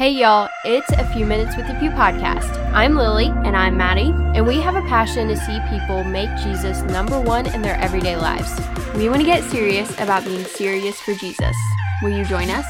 Hey 0.00 0.12
y'all, 0.12 0.48
it's 0.64 0.90
a 0.92 1.04
few 1.12 1.26
minutes 1.26 1.58
with 1.58 1.66
the 1.66 1.78
Few 1.78 1.90
podcast. 1.90 2.48
I'm 2.72 2.94
Lily 2.94 3.26
And 3.26 3.54
I'm 3.54 3.76
Maddie. 3.76 4.14
and 4.34 4.46
we 4.46 4.58
have 4.58 4.74
a 4.74 4.80
passion 4.88 5.28
to 5.28 5.36
see 5.36 5.60
people 5.68 6.04
make 6.04 6.30
Jesus 6.38 6.80
number 6.84 7.20
one 7.20 7.44
in 7.52 7.60
their 7.60 7.76
everyday 7.76 8.16
lives. 8.16 8.50
We 8.96 9.10
want 9.10 9.20
to 9.20 9.26
get 9.26 9.44
serious 9.50 9.90
about 10.00 10.24
being 10.24 10.42
serious 10.46 10.98
for 10.98 11.12
Jesus. 11.12 11.54
Will 12.02 12.16
you 12.16 12.24
join 12.24 12.48
us? 12.48 12.64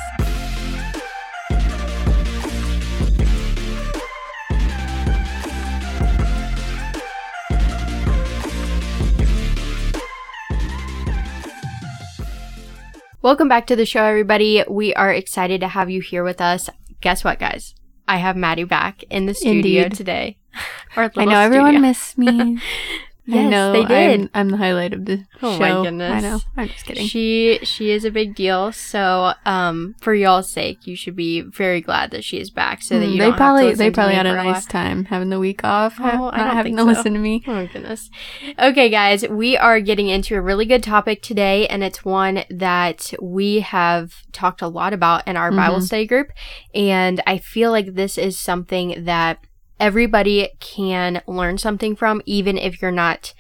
Welcome 13.23 13.47
back 13.47 13.69
to 13.69 13.77
the 13.77 13.87
show, 13.87 14.03
everybody. 14.03 14.65
We 14.69 14.93
are 14.95 15.12
excited 15.12 15.61
to 15.61 15.69
have 15.69 15.91
you 15.91 16.01
here 16.01 16.25
with 16.25 16.41
us. 16.41 16.69
Guess 17.01 17.25
what, 17.25 17.39
guys? 17.39 17.75
I 18.07 18.16
have 18.16 18.37
Maddie 18.37 18.64
back 18.64 19.05
in 19.05 19.27
the 19.27 19.34
studio 19.34 19.84
Indeed. 19.84 19.97
today. 19.97 20.37
I 20.97 21.24
know 21.24 21.38
everyone 21.38 21.80
missed 21.80 22.19
me. 22.19 22.59
I 23.33 23.43
Yes, 23.43 23.51
know 23.51 23.73
they 23.73 23.84
did. 23.84 24.20
I'm, 24.23 24.30
I'm 24.34 24.48
the 24.51 24.57
highlight 24.57 24.93
of 24.93 25.05
the 25.05 25.25
Oh 25.43 25.52
show. 25.52 25.59
my 25.61 25.83
goodness. 25.83 26.12
I 26.12 26.21
know. 26.21 26.41
I'm 26.57 26.69
just 26.69 26.84
kidding. 26.84 27.07
She 27.07 27.61
she 27.62 27.91
is 27.91 28.05
a 28.05 28.11
big 28.11 28.34
deal. 28.34 28.73
So 28.73 29.33
um 29.47 29.95
for 30.01 30.15
y'all's 30.15 30.51
sake, 30.51 30.87
you 30.87 30.97
should 30.97 31.16
be 31.16 31.41
very 31.43 31.80
glad 31.80 32.11
that 32.11 32.24
she 32.24 32.38
is 32.41 32.51
back 32.51 32.83
so 32.83 32.98
that 32.98 33.05
Mm, 33.07 33.12
you 33.12 33.19
they 33.19 33.29
don't 33.29 33.37
probably 33.37 33.65
have 33.66 33.73
to 33.74 33.79
they 33.79 33.91
probably 33.91 34.15
had 34.15 34.27
a 34.27 34.35
nice 34.35 34.47
while. 34.47 34.61
time 34.62 35.05
having 35.07 35.30
the 35.30 35.38
week 35.38 35.62
off, 35.65 35.97
ha- 35.97 36.19
Oh, 36.21 36.30
I 36.33 36.38
not 36.38 36.47
don't 36.48 36.57
having 36.57 36.77
think 36.77 36.88
to 36.88 36.95
so. 36.95 36.98
listen 36.98 37.12
to 37.15 37.21
me. 37.21 37.43
Oh 37.47 37.52
my 37.52 37.66
goodness. 37.66 38.11
Okay, 38.59 38.88
guys, 38.88 39.27
we 39.29 39.57
are 39.57 39.80
getting 39.80 40.09
into 40.09 40.35
a 40.37 40.41
really 40.41 40.65
good 40.66 40.83
topic 40.83 41.23
today, 41.23 41.66
and 41.69 41.83
it's 41.85 42.05
one 42.05 42.45
that 42.51 43.12
we 43.23 43.60
have 43.60 44.12
talked 44.33 44.62
a 44.62 44.69
lot 44.69 44.93
about 44.93 45.27
in 45.29 45.37
our 45.37 45.51
Bible 45.51 45.79
Mhm. 45.79 45.83
study 45.83 46.07
group. 46.07 46.29
And 46.74 47.21
I 47.27 47.38
feel 47.38 47.71
like 47.71 47.95
this 47.95 48.19
is 48.19 48.38
something 48.38 49.05
that 49.05 49.38
everybody 49.80 50.51
can 50.61 51.23
learn 51.27 51.59
something 51.59 51.96
from, 51.96 52.23
even 52.27 52.57
if 52.57 52.80
you're 52.80 52.91
not 52.93 53.32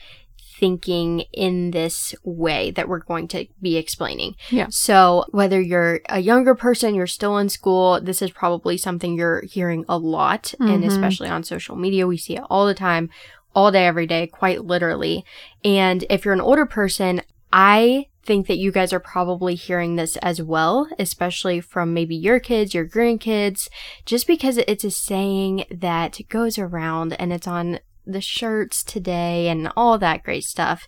thinking 0.58 1.20
in 1.32 1.70
this 1.70 2.14
way 2.22 2.70
that 2.72 2.86
we're 2.88 2.98
going 2.98 3.26
to 3.28 3.46
be 3.62 3.76
explaining. 3.76 4.34
Yeah. 4.50 4.66
So, 4.68 5.24
whether 5.30 5.58
you're 5.60 6.00
a 6.08 6.20
younger 6.20 6.54
person, 6.54 6.94
you're 6.94 7.06
still 7.06 7.38
in 7.38 7.48
school, 7.48 8.00
this 8.00 8.20
is 8.20 8.30
probably 8.30 8.76
something 8.76 9.14
you're 9.14 9.42
hearing 9.42 9.84
a 9.88 9.96
lot, 9.96 10.52
and 10.60 10.82
Mhm. 10.84 10.86
especially 10.86 11.28
on 11.28 11.44
social 11.44 11.76
media, 11.76 12.06
we 12.06 12.18
see 12.18 12.36
it 12.36 12.42
all 12.50 12.66
the 12.66 12.74
time 12.74 13.08
all 13.54 13.72
day, 13.72 13.86
every 13.86 14.06
day, 14.06 14.26
quite 14.26 14.64
literally. 14.64 15.24
And 15.64 16.04
if 16.10 16.24
you're 16.24 16.34
an 16.34 16.40
older 16.40 16.66
person, 16.66 17.22
I 17.52 18.06
think 18.30 18.46
that 18.46 18.58
you 18.58 18.70
guys 18.70 18.92
are 18.92 19.00
probably 19.00 19.56
hearing 19.56 19.96
this 19.96 20.16
as 20.18 20.40
well, 20.40 20.88
especially 21.00 21.60
from 21.60 21.92
maybe 21.92 22.14
your 22.14 22.38
kids, 22.38 22.72
your 22.72 22.86
grandkids, 22.86 23.68
just 24.06 24.28
because 24.28 24.56
it's 24.56 24.84
a 24.84 24.90
saying 24.92 25.64
that 25.68 26.16
goes 26.28 26.56
around 26.56 27.14
and 27.14 27.32
it's 27.32 27.48
on 27.48 27.80
the 28.06 28.20
shirts 28.20 28.84
today 28.84 29.48
and 29.48 29.68
all 29.76 29.98
that 29.98 30.22
great 30.22 30.44
stuff. 30.44 30.86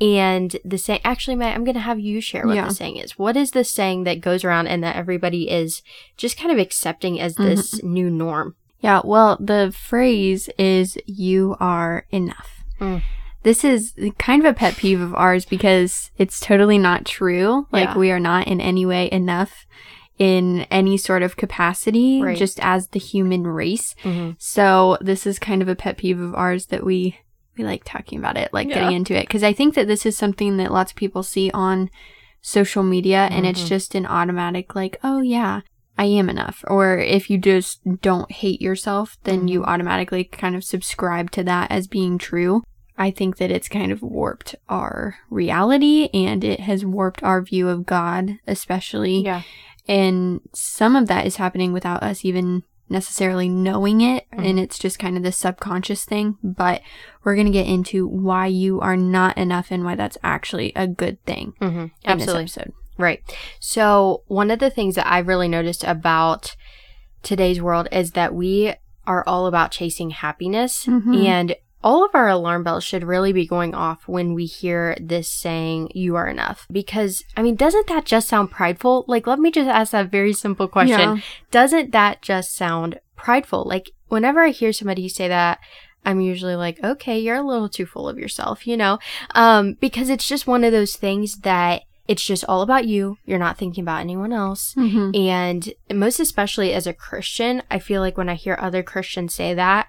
And 0.00 0.56
the 0.64 0.78
saying, 0.78 1.00
actually, 1.02 1.34
Matt, 1.34 1.56
I'm 1.56 1.64
going 1.64 1.74
to 1.74 1.80
have 1.80 1.98
you 1.98 2.20
share 2.20 2.46
what 2.46 2.54
Yeah. 2.54 2.68
the 2.68 2.74
saying 2.74 2.98
is. 2.98 3.18
What 3.18 3.36
is 3.36 3.50
the 3.50 3.64
saying 3.64 4.04
that 4.04 4.20
goes 4.20 4.44
around 4.44 4.68
and 4.68 4.84
that 4.84 4.94
everybody 4.94 5.50
is 5.50 5.82
just 6.16 6.38
kind 6.38 6.52
of 6.52 6.58
accepting 6.58 7.20
as 7.20 7.34
this 7.34 7.82
new 7.82 8.08
norm? 8.08 8.54
Yeah, 8.78 9.00
well, 9.02 9.36
the 9.40 9.74
phrase 9.76 10.48
is 10.58 10.96
"you 11.06 11.56
are 11.58 12.06
enough." 12.10 12.62
Mm. 12.80 13.02
This 13.44 13.62
is 13.64 13.94
kind 14.18 14.44
of 14.44 14.50
a 14.50 14.54
pet 14.54 14.76
peeve 14.76 15.00
of 15.00 15.14
ours 15.14 15.44
because 15.44 16.10
it's 16.18 16.40
totally 16.40 16.78
not 16.78 17.04
true. 17.04 17.66
Like 17.70 17.90
Yeah. 17.90 17.98
we 17.98 18.10
are 18.10 18.18
not 18.20 18.48
in 18.48 18.60
any 18.60 18.84
way 18.84 19.08
enough 19.12 19.66
in 20.18 20.60
any 20.70 20.96
sort 20.96 21.22
of 21.22 21.36
capacity, 21.36 22.22
Right. 22.22 22.36
just 22.38 22.58
as 22.62 22.88
the 22.88 23.00
human 23.00 23.46
race. 23.46 23.94
Mm-hmm. 24.04 24.30
So 24.38 24.96
this 25.00 25.26
is 25.26 25.38
kind 25.40 25.60
of 25.60 25.68
a 25.68 25.74
pet 25.74 25.96
peeve 25.98 26.20
of 26.20 26.34
ours 26.34 26.66
that 26.66 26.84
we 26.84 27.18
we 27.56 27.62
like 27.62 27.82
talking 27.84 28.18
about 28.18 28.36
it, 28.36 28.52
like 28.52 28.66
Yeah. 28.68 28.74
getting 28.80 28.96
into 28.96 29.14
it, 29.14 29.28
because 29.28 29.44
I 29.44 29.52
think 29.52 29.74
that 29.74 29.86
this 29.86 30.04
is 30.04 30.16
something 30.16 30.56
that 30.56 30.72
lots 30.72 30.90
of 30.90 30.96
people 30.96 31.22
see 31.22 31.52
on 31.52 31.88
social 32.40 32.82
media, 32.82 33.28
and 33.30 33.46
it's 33.46 33.62
Mhm. 33.62 33.68
just 33.68 33.94
an 33.94 34.06
automatic 34.06 34.74
like, 34.74 34.98
oh 35.04 35.20
yeah, 35.20 35.60
I 35.96 36.06
am 36.06 36.28
enough. 36.28 36.64
Or 36.66 36.98
if 36.98 37.30
you 37.30 37.38
just 37.38 37.80
don't 38.02 38.30
hate 38.32 38.60
yourself, 38.60 39.16
then 39.22 39.46
you 39.46 39.60
Mhm. 39.60 39.66
automatically 39.66 40.24
kind 40.24 40.56
of 40.56 40.64
subscribe 40.64 41.30
to 41.32 41.44
that 41.44 41.70
as 41.70 41.86
being 41.86 42.18
true. 42.18 42.62
I 42.96 43.10
think 43.10 43.38
that 43.38 43.50
it's 43.50 43.68
kind 43.68 43.90
of 43.90 44.02
warped 44.02 44.54
our 44.68 45.16
reality 45.30 46.08
and 46.14 46.44
it 46.44 46.60
has 46.60 46.84
warped 46.84 47.22
our 47.22 47.42
view 47.42 47.68
of 47.68 47.86
God, 47.86 48.38
especially. 48.46 49.18
Yeah. 49.24 49.42
And 49.88 50.40
some 50.52 50.94
of 50.96 51.08
that 51.08 51.26
is 51.26 51.36
happening 51.36 51.72
without 51.72 52.02
us 52.02 52.24
even 52.24 52.62
necessarily 52.88 53.48
knowing 53.48 54.00
it. 54.00 54.26
Mhm. 54.32 54.48
And 54.48 54.60
it's 54.60 54.78
just 54.78 54.98
kind 54.98 55.16
of 55.16 55.22
this 55.22 55.36
subconscious 55.36 56.04
thing. 56.04 56.36
But 56.42 56.82
we're 57.24 57.34
going 57.34 57.46
to 57.46 57.52
get 57.52 57.66
into 57.66 58.06
why 58.06 58.46
you 58.46 58.80
are 58.80 58.96
not 58.96 59.36
enough 59.36 59.68
and 59.70 59.84
why 59.84 59.94
that's 59.96 60.18
actually 60.22 60.72
a 60.76 60.86
good 60.86 61.22
thing 61.24 61.54
Mm-hmm. 61.60 61.78
in 61.78 61.90
Absolutely. 62.04 62.44
this 62.44 62.56
episode. 62.58 62.72
Right. 62.96 63.20
So, 63.58 64.22
one 64.28 64.52
of 64.52 64.60
the 64.60 64.70
things 64.70 64.94
that 64.94 65.10
I've 65.10 65.26
really 65.26 65.48
noticed 65.48 65.82
about 65.82 66.54
today's 67.24 67.60
world 67.60 67.88
is 67.90 68.12
that 68.12 68.34
we 68.34 68.74
are 69.06 69.24
all 69.26 69.46
about 69.46 69.72
chasing 69.72 70.10
happiness. 70.10 70.86
Mhm. 70.86 71.24
And 71.26 71.56
all 71.84 72.02
of 72.02 72.14
our 72.14 72.28
alarm 72.28 72.64
bells 72.64 72.82
should 72.82 73.04
really 73.04 73.32
be 73.32 73.46
going 73.46 73.74
off 73.74 74.08
when 74.08 74.32
we 74.32 74.46
hear 74.46 74.96
this 74.98 75.28
saying, 75.28 75.90
you 75.94 76.16
are 76.16 76.26
enough. 76.26 76.66
Because, 76.72 77.22
I 77.36 77.42
mean, 77.42 77.56
doesn't 77.56 77.88
that 77.88 78.06
just 78.06 78.26
sound 78.26 78.50
prideful? 78.50 79.04
Like, 79.06 79.26
let 79.26 79.38
me 79.38 79.50
just 79.50 79.68
ask 79.68 79.92
that 79.92 80.10
very 80.10 80.32
simple 80.32 80.66
question. 80.66 81.16
Yeah. 81.16 81.22
Doesn't 81.50 81.92
that 81.92 82.22
just 82.22 82.56
sound 82.56 82.98
prideful? 83.16 83.64
Like, 83.64 83.90
whenever 84.08 84.40
I 84.42 84.48
hear 84.48 84.72
somebody 84.72 85.08
say 85.10 85.28
that, 85.28 85.58
I'm 86.06 86.20
usually 86.20 86.56
like, 86.56 86.82
okay, 86.82 87.18
you're 87.18 87.36
a 87.36 87.42
little 87.42 87.68
too 87.68 87.86
full 87.86 88.08
of 88.08 88.18
yourself, 88.18 88.66
you 88.66 88.78
know? 88.78 88.98
Um, 89.34 89.74
because 89.78 90.08
it's 90.08 90.26
just 90.26 90.46
one 90.46 90.64
of 90.64 90.72
those 90.72 90.96
things 90.96 91.36
that 91.40 91.82
it's 92.06 92.24
just 92.24 92.44
all 92.46 92.62
about 92.62 92.86
you. 92.86 93.16
You're 93.24 93.38
not 93.38 93.56
thinking 93.56 93.82
about 93.82 94.00
anyone 94.00 94.32
else. 94.32 94.74
Mhm. 94.76 95.16
And 95.18 95.72
most 95.92 96.20
especially 96.20 96.72
as 96.74 96.86
a 96.86 96.92
Christian, 96.92 97.62
I 97.70 97.78
feel 97.78 98.02
like 98.02 98.18
when 98.18 98.28
I 98.28 98.34
hear 98.34 98.58
other 98.60 98.82
Christians 98.82 99.34
say 99.34 99.54
that, 99.54 99.86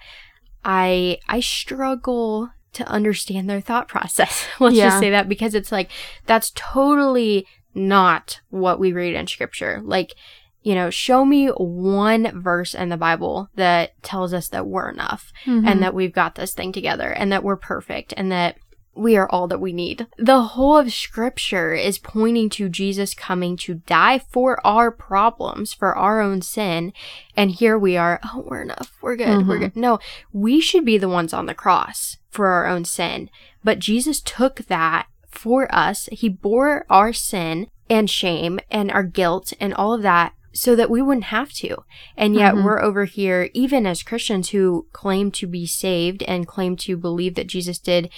I 0.65 1.19
I 1.29 1.39
struggle 1.39 2.49
to 2.73 2.85
understand 2.87 3.49
their 3.49 3.61
thought 3.61 3.87
process. 3.87 4.45
Let's 4.59 4.75
Yeah. 4.75 4.89
just 4.89 4.99
say 4.99 5.11
that 5.11 5.29
because 5.29 5.53
it's 5.55 5.71
like 5.71 5.89
that's 6.25 6.51
totally 6.55 7.47
not 7.73 8.41
what 8.49 8.79
we 8.79 8.91
read 8.91 9.15
in 9.15 9.27
scripture. 9.27 9.81
Like, 9.83 10.13
you 10.61 10.73
know, 10.75 10.89
show 10.89 11.23
me 11.23 11.47
one 11.49 12.41
verse 12.41 12.73
in 12.73 12.89
the 12.89 12.97
Bible 12.97 13.49
that 13.55 13.91
tells 14.01 14.33
us 14.33 14.47
that 14.49 14.65
we're 14.67 14.89
enough 14.89 15.31
Mhm. 15.45 15.67
and 15.67 15.83
that 15.83 15.93
we've 15.93 16.13
got 16.13 16.35
this 16.35 16.53
thing 16.53 16.71
together 16.73 17.09
and 17.11 17.31
that 17.31 17.43
we're 17.43 17.55
perfect 17.55 18.13
and 18.17 18.31
that 18.31 18.57
we 18.95 19.17
are 19.17 19.29
all 19.29 19.47
that 19.47 19.59
we 19.59 19.73
need. 19.73 20.07
The 20.17 20.41
whole 20.41 20.78
of 20.78 20.94
scripture 20.94 21.73
is 21.73 22.00
pointing 22.00 22.50
to 22.51 22.69
Jesus 22.69 23.13
coming 23.13 23.57
to 23.57 23.75
die 23.75 24.19
for 24.19 24.66
our 24.66 24.89
problems, 24.89 25.73
for 25.73 25.94
our 25.95 26.22
own 26.22 26.41
sin. 26.41 26.94
And 27.35 27.51
here 27.51 27.78
we 27.78 27.97
are, 27.97 28.19
oh, 28.23 28.45
we're 28.47 28.61
enough. 28.61 28.94
We're 29.01 29.17
good. 29.17 29.47
We're 29.47 29.57
Mhm. 29.57 29.59
good. 29.59 29.75
No, 29.75 30.00
we 30.31 30.61
should 30.61 30.85
be 30.85 30.97
the 30.97 31.09
ones 31.09 31.34
on 31.34 31.45
the 31.45 31.53
cross 31.53 32.17
for 32.29 32.47
our 32.47 32.67
own 32.67 32.85
sin. 32.85 33.29
But 33.63 33.79
Jesus 33.79 34.22
took 34.22 34.57
that 34.67 35.07
for 35.29 35.67
us. 35.73 36.07
He 36.11 36.29
bore 36.29 36.85
our 36.89 37.11
sin 37.11 37.67
and 37.89 38.09
shame 38.09 38.59
and 38.72 38.91
our 38.91 39.03
guilt 39.03 39.53
and 39.59 39.73
all 39.73 39.94
of 39.94 40.01
that 40.03 40.34
so 40.53 40.73
that 40.73 40.89
we 40.89 41.01
wouldn't 41.01 41.25
have 41.25 41.51
to. 41.51 41.84
And 42.16 42.34
yet 42.34 42.53
Mhm. 42.55 42.63
we're 42.63 42.81
over 42.81 43.03
here, 43.03 43.50
even 43.53 43.85
as 43.85 44.03
Christians 44.03 44.51
who 44.51 44.88
claim 44.94 45.29
to 45.31 45.47
be 45.47 45.67
saved 45.67 46.23
and 46.23 46.47
claim 46.47 46.78
to 46.78 46.95
believe 46.95 47.35
that 47.35 47.47
Jesus 47.47 47.78
did 47.78 48.09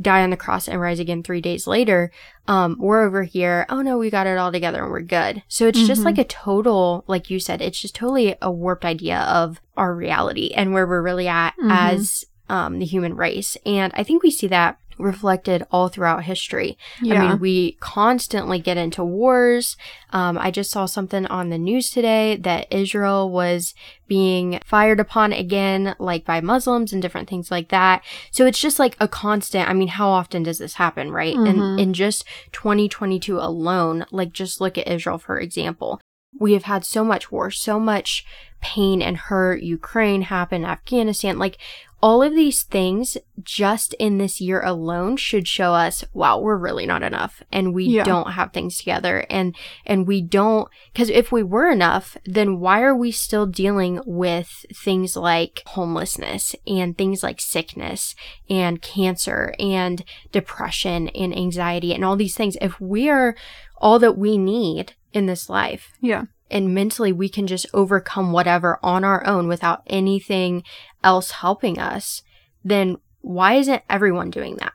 die 0.00 0.22
on 0.22 0.30
the 0.30 0.36
cross 0.36 0.66
and 0.68 0.80
rise 0.80 0.98
again 0.98 1.22
three 1.22 1.40
days 1.40 1.66
later, 1.66 2.10
um, 2.48 2.76
we're 2.78 3.02
over 3.02 3.22
here, 3.22 3.66
oh 3.68 3.82
no, 3.82 3.98
we 3.98 4.10
got 4.10 4.26
it 4.26 4.38
all 4.38 4.50
together 4.52 4.82
and 4.82 4.90
we're 4.90 5.00
good. 5.00 5.42
So 5.48 5.66
it's 5.68 5.86
just 5.86 6.02
Mhm. 6.02 6.06
like 6.06 6.18
a 6.18 6.24
total, 6.24 7.04
like 7.06 7.30
you 7.30 7.38
said, 7.38 7.60
it's 7.60 7.80
just 7.80 7.94
totally 7.94 8.34
a 8.40 8.50
warped 8.50 8.84
idea 8.84 9.20
of 9.20 9.60
our 9.76 9.94
reality 9.94 10.52
and 10.56 10.72
where 10.72 10.86
we're 10.86 11.02
really 11.02 11.28
at 11.28 11.54
Mhm. 11.62 11.70
as 11.70 12.24
um, 12.48 12.80
the 12.80 12.84
human 12.84 13.14
race. 13.14 13.56
And 13.64 13.92
I 13.94 14.02
think 14.02 14.24
we 14.24 14.30
see 14.32 14.48
that 14.48 14.76
reflected 15.00 15.64
all 15.70 15.88
throughout 15.88 16.24
history. 16.24 16.76
Yeah. 17.02 17.22
I 17.22 17.28
mean, 17.28 17.40
we 17.40 17.72
constantly 17.80 18.58
get 18.58 18.76
into 18.76 19.04
wars. 19.04 19.76
Um, 20.12 20.38
I 20.38 20.50
just 20.50 20.70
saw 20.70 20.86
something 20.86 21.26
on 21.26 21.50
the 21.50 21.58
news 21.58 21.90
today 21.90 22.36
that 22.36 22.66
Israel 22.70 23.30
was 23.30 23.74
being 24.06 24.60
fired 24.64 25.00
upon 25.00 25.32
again, 25.32 25.94
like 25.98 26.24
by 26.24 26.40
Muslims 26.40 26.92
and 26.92 27.00
different 27.00 27.28
things 27.28 27.50
like 27.50 27.68
that. 27.68 28.02
So 28.30 28.46
it's 28.46 28.60
just 28.60 28.78
like 28.78 28.96
a 28.98 29.06
constant. 29.08 29.68
I 29.68 29.72
mean, 29.72 29.88
how 29.88 30.08
often 30.10 30.42
does 30.42 30.58
this 30.58 30.74
happen, 30.74 31.10
right? 31.12 31.36
And 31.36 31.58
Mhm. 31.60 31.80
in 31.80 31.92
just 31.94 32.24
2022 32.52 33.38
alone, 33.38 34.04
like 34.10 34.32
just 34.32 34.60
look 34.60 34.76
at 34.78 34.88
Israel, 34.88 35.18
for 35.18 35.38
example. 35.38 36.00
We 36.38 36.52
have 36.52 36.64
had 36.64 36.84
so 36.84 37.04
much 37.04 37.32
war, 37.32 37.50
so 37.50 37.80
much 37.80 38.24
pain 38.60 39.02
and 39.02 39.16
hurt. 39.16 39.62
Ukraine 39.62 40.22
happened, 40.22 40.64
Afghanistan. 40.64 41.38
Like 41.38 41.58
all 42.02 42.22
of 42.22 42.34
these 42.34 42.62
things 42.62 43.18
just 43.42 43.92
in 43.94 44.16
this 44.18 44.40
year 44.40 44.60
alone 44.62 45.16
should 45.16 45.46
show 45.46 45.74
us 45.74 46.02
wow 46.14 46.38
we're 46.38 46.56
really 46.56 46.86
not 46.86 47.02
enough 47.02 47.42
and 47.52 47.74
we 47.74 47.84
Yeah. 47.84 48.04
don't 48.04 48.32
have 48.32 48.52
things 48.52 48.78
together 48.78 49.26
and 49.28 49.54
and 49.84 50.06
we 50.06 50.20
don't 50.22 50.68
because 50.92 51.10
if 51.10 51.30
we 51.30 51.42
were 51.42 51.70
enough 51.70 52.16
then 52.24 52.58
why 52.60 52.80
are 52.82 52.96
we 52.96 53.10
still 53.10 53.46
dealing 53.46 54.00
with 54.06 54.64
things 54.74 55.14
like 55.16 55.62
homelessness 55.66 56.54
and 56.66 56.96
things 56.96 57.22
like 57.22 57.40
sickness 57.40 58.14
and 58.48 58.80
cancer 58.82 59.54
and 59.58 60.02
depression 60.32 61.08
and 61.08 61.36
anxiety 61.36 61.92
and 61.94 62.04
all 62.04 62.16
these 62.16 62.34
things 62.36 62.56
if 62.60 62.80
we 62.80 63.08
are 63.10 63.34
all 63.78 63.98
that 63.98 64.16
we 64.16 64.38
need 64.38 64.94
in 65.12 65.26
this 65.26 65.48
life 65.48 65.92
Yeah. 66.00 66.24
and 66.50 66.74
mentally 66.74 67.12
we 67.12 67.28
can 67.28 67.46
just 67.46 67.66
overcome 67.74 68.32
whatever 68.32 68.78
on 68.82 69.04
our 69.04 69.26
own 69.26 69.48
without 69.48 69.82
anything 69.86 70.62
else 71.02 71.30
helping 71.30 71.78
us, 71.78 72.22
then 72.64 72.96
why 73.20 73.54
isn't 73.54 73.82
everyone 73.88 74.30
doing 74.30 74.56
that? 74.56 74.72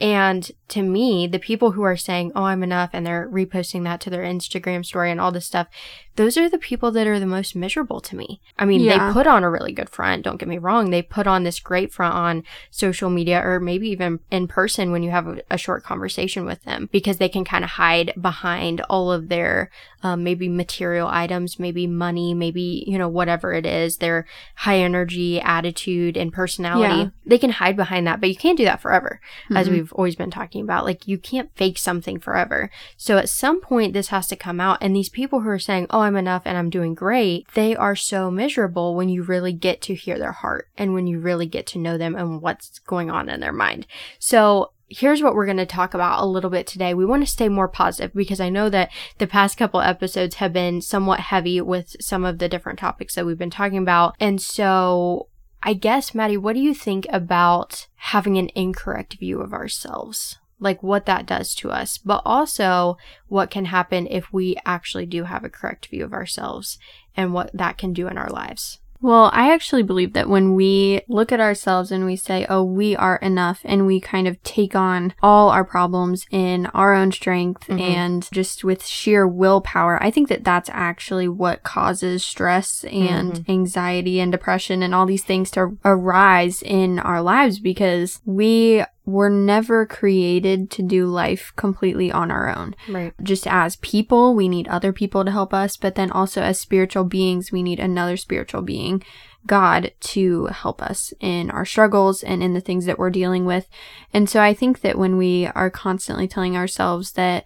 And 0.00 0.50
to 0.68 0.82
me, 0.82 1.26
the 1.26 1.38
people 1.38 1.72
who 1.72 1.82
are 1.82 1.96
saying, 1.96 2.32
Oh, 2.34 2.44
I'm 2.44 2.62
enough, 2.62 2.90
and 2.92 3.06
they're 3.06 3.28
reposting 3.30 3.84
that 3.84 4.00
to 4.02 4.10
their 4.10 4.24
Instagram 4.24 4.84
story 4.84 5.10
and 5.10 5.20
all 5.20 5.32
this 5.32 5.46
stuff, 5.46 5.68
those 6.16 6.36
are 6.36 6.48
the 6.48 6.58
people 6.58 6.90
that 6.92 7.06
are 7.06 7.20
the 7.20 7.26
most 7.26 7.54
miserable 7.54 8.00
to 8.00 8.16
me. 8.16 8.40
I 8.58 8.64
mean, 8.64 8.80
Yeah. 8.80 9.06
they 9.08 9.12
put 9.12 9.26
on 9.26 9.44
a 9.44 9.50
really 9.50 9.72
good 9.72 9.88
front, 9.90 10.24
don't 10.24 10.38
get 10.38 10.48
me 10.48 10.58
wrong. 10.58 10.90
They 10.90 11.02
put 11.02 11.26
on 11.26 11.44
this 11.44 11.60
great 11.60 11.92
front 11.92 12.14
on 12.14 12.42
social 12.70 13.10
media 13.10 13.40
or 13.44 13.60
maybe 13.60 13.88
even 13.90 14.20
in 14.30 14.48
person 14.48 14.92
when 14.92 15.02
you 15.02 15.10
have 15.10 15.26
a, 15.26 15.42
a 15.50 15.58
short 15.58 15.84
conversation 15.84 16.44
with 16.44 16.62
them 16.64 16.88
because 16.92 17.18
they 17.18 17.28
can 17.28 17.44
kind 17.44 17.64
of 17.64 17.70
hide 17.70 18.12
behind 18.20 18.80
all 18.90 19.12
of 19.12 19.28
their 19.28 19.70
um, 20.02 20.22
maybe 20.22 20.48
material 20.48 21.08
items, 21.08 21.58
maybe 21.58 21.86
money, 21.86 22.32
maybe, 22.34 22.84
you 22.86 22.96
know, 22.96 23.08
whatever 23.08 23.52
it 23.52 23.66
is, 23.66 23.96
their 23.96 24.24
high 24.56 24.78
energy 24.78 25.40
attitude 25.40 26.16
and 26.16 26.32
personality. 26.32 26.94
Yeah. 27.04 27.08
They 27.24 27.38
can 27.38 27.50
hide 27.50 27.76
behind 27.76 28.06
that, 28.06 28.20
but 28.20 28.28
you 28.28 28.36
can't 28.36 28.56
do 28.58 28.64
that 28.64 28.80
forever, 28.80 29.20
as 29.54 29.68
Mhm. 29.68 29.72
we've 29.72 29.92
always 29.94 30.14
been 30.14 30.30
talking 30.30 30.62
about. 30.62 30.84
Like, 30.84 31.08
you 31.08 31.18
can't 31.18 31.50
fake 31.56 31.78
something 31.78 32.20
forever. 32.20 32.70
So 32.96 33.18
at 33.18 33.28
some 33.28 33.60
point, 33.60 33.94
this 33.94 34.08
has 34.08 34.28
to 34.28 34.36
come 34.36 34.60
out. 34.60 34.78
And 34.80 34.94
these 34.94 35.08
people 35.08 35.40
who 35.40 35.48
are 35.48 35.58
saying, 35.58 35.86
oh, 35.90 36.00
I'm 36.06 36.16
enough 36.16 36.42
and 36.44 36.56
I'm 36.56 36.70
doing 36.70 36.94
great, 36.94 37.46
they 37.54 37.76
are 37.76 37.96
so 37.96 38.30
miserable 38.30 38.94
when 38.94 39.08
you 39.08 39.22
really 39.22 39.52
get 39.52 39.82
to 39.82 39.94
hear 39.94 40.18
their 40.18 40.32
heart 40.32 40.68
and 40.76 40.94
when 40.94 41.06
you 41.06 41.18
really 41.18 41.46
get 41.46 41.66
to 41.68 41.78
know 41.78 41.98
them 41.98 42.14
and 42.14 42.40
what's 42.40 42.78
going 42.80 43.10
on 43.10 43.28
in 43.28 43.40
their 43.40 43.52
mind. 43.52 43.86
So, 44.18 44.72
Here's 44.88 45.20
what 45.20 45.34
we're 45.34 45.46
going 45.46 45.56
to 45.56 45.66
talk 45.66 45.94
about 45.94 46.22
a 46.22 46.26
little 46.26 46.48
bit 46.48 46.64
today. 46.64 46.94
We 46.94 47.04
want 47.04 47.24
to 47.24 47.26
stay 47.26 47.48
more 47.48 47.66
positive 47.66 48.14
because 48.14 48.38
I 48.38 48.50
know 48.50 48.70
that 48.70 48.92
the 49.18 49.26
past 49.26 49.58
couple 49.58 49.80
episodes 49.80 50.36
have 50.36 50.52
been 50.52 50.80
somewhat 50.80 51.18
heavy 51.18 51.60
with 51.60 51.96
some 51.98 52.24
of 52.24 52.38
the 52.38 52.48
different 52.48 52.78
topics 52.78 53.16
that 53.16 53.26
we've 53.26 53.36
been 53.36 53.50
talking 53.50 53.78
about. 53.78 54.14
And 54.20 54.40
so 54.40 55.26
I 55.66 55.74
guess, 55.74 56.14
Maddie, 56.14 56.36
what 56.36 56.54
do 56.54 56.60
you 56.60 56.72
think 56.72 57.08
about 57.10 57.88
having 57.96 58.38
an 58.38 58.50
incorrect 58.54 59.14
view 59.18 59.40
of 59.40 59.52
ourselves? 59.52 60.38
Like 60.58 60.82
what 60.82 61.06
that 61.06 61.26
does 61.26 61.54
to 61.56 61.70
us, 61.70 61.98
but 61.98 62.22
also 62.24 62.96
what 63.28 63.50
can 63.50 63.66
happen 63.66 64.06
if 64.10 64.32
we 64.32 64.56
actually 64.64 65.06
do 65.06 65.24
have 65.24 65.44
a 65.44 65.50
correct 65.50 65.86
view 65.86 66.04
of 66.04 66.12
ourselves 66.14 66.78
and 67.16 67.32
what 67.34 67.50
that 67.52 67.76
can 67.76 67.92
do 67.92 68.08
in 68.08 68.16
our 68.16 68.30
lives. 68.30 68.78
Well, 69.02 69.30
I 69.34 69.52
actually 69.52 69.82
believe 69.82 70.14
that 70.14 70.28
when 70.28 70.54
we 70.54 71.02
look 71.06 71.30
at 71.30 71.38
ourselves 71.38 71.92
and 71.92 72.06
we 72.06 72.16
say, 72.16 72.46
oh, 72.48 72.64
we 72.64 72.96
are 72.96 73.16
enough, 73.16 73.60
and 73.62 73.86
we 73.86 74.00
kind 74.00 74.26
of 74.26 74.42
take 74.42 74.74
on 74.74 75.12
all 75.22 75.50
our 75.50 75.66
problems 75.66 76.24
in 76.30 76.64
our 76.68 76.94
own 76.94 77.12
strength 77.12 77.66
Mhm. 77.68 77.78
and 77.80 78.28
just 78.32 78.64
with 78.64 78.86
sheer 78.86 79.28
willpower, 79.28 80.02
I 80.02 80.10
think 80.10 80.28
that 80.30 80.44
that's 80.44 80.70
actually 80.72 81.28
what 81.28 81.62
causes 81.62 82.24
stress 82.24 82.84
and 82.84 83.44
anxiety 83.48 84.18
and 84.18 84.32
depression 84.32 84.82
and 84.82 84.94
all 84.94 85.04
these 85.04 85.24
things 85.24 85.50
to 85.52 85.76
arise 85.84 86.62
in 86.62 86.98
our 86.98 87.20
lives 87.20 87.60
because 87.60 88.20
we 88.24 88.82
were 89.06 89.30
never 89.30 89.86
created 89.86 90.68
to 90.68 90.82
do 90.82 91.06
life 91.06 91.52
completely 91.56 92.10
on 92.10 92.30
our 92.30 92.54
own 92.54 92.74
Right. 92.88 93.14
just 93.22 93.46
as 93.46 93.76
people, 93.76 94.34
we 94.34 94.48
need 94.48 94.68
other 94.68 94.92
people 94.92 95.24
to 95.24 95.30
help 95.30 95.54
us, 95.54 95.76
but 95.76 95.94
then 95.94 96.10
also 96.10 96.42
as 96.42 96.60
spiritual 96.60 97.04
beings, 97.04 97.52
we 97.52 97.62
need 97.62 97.78
another 97.80 98.16
spiritual 98.16 98.62
being, 98.62 99.02
God, 99.46 99.92
to 100.00 100.46
help 100.46 100.82
us 100.82 101.14
in 101.20 101.50
our 101.52 101.64
struggles 101.64 102.24
and 102.24 102.42
in 102.42 102.52
the 102.52 102.60
things 102.60 102.84
that 102.86 102.98
we're 102.98 103.10
dealing 103.10 103.46
with. 103.46 103.68
And 104.12 104.28
so 104.28 104.40
I 104.40 104.52
think 104.52 104.80
that 104.80 104.98
when 104.98 105.16
we 105.16 105.46
are 105.54 105.70
constantly 105.70 106.26
telling 106.26 106.56
ourselves 106.56 107.12
that 107.12 107.44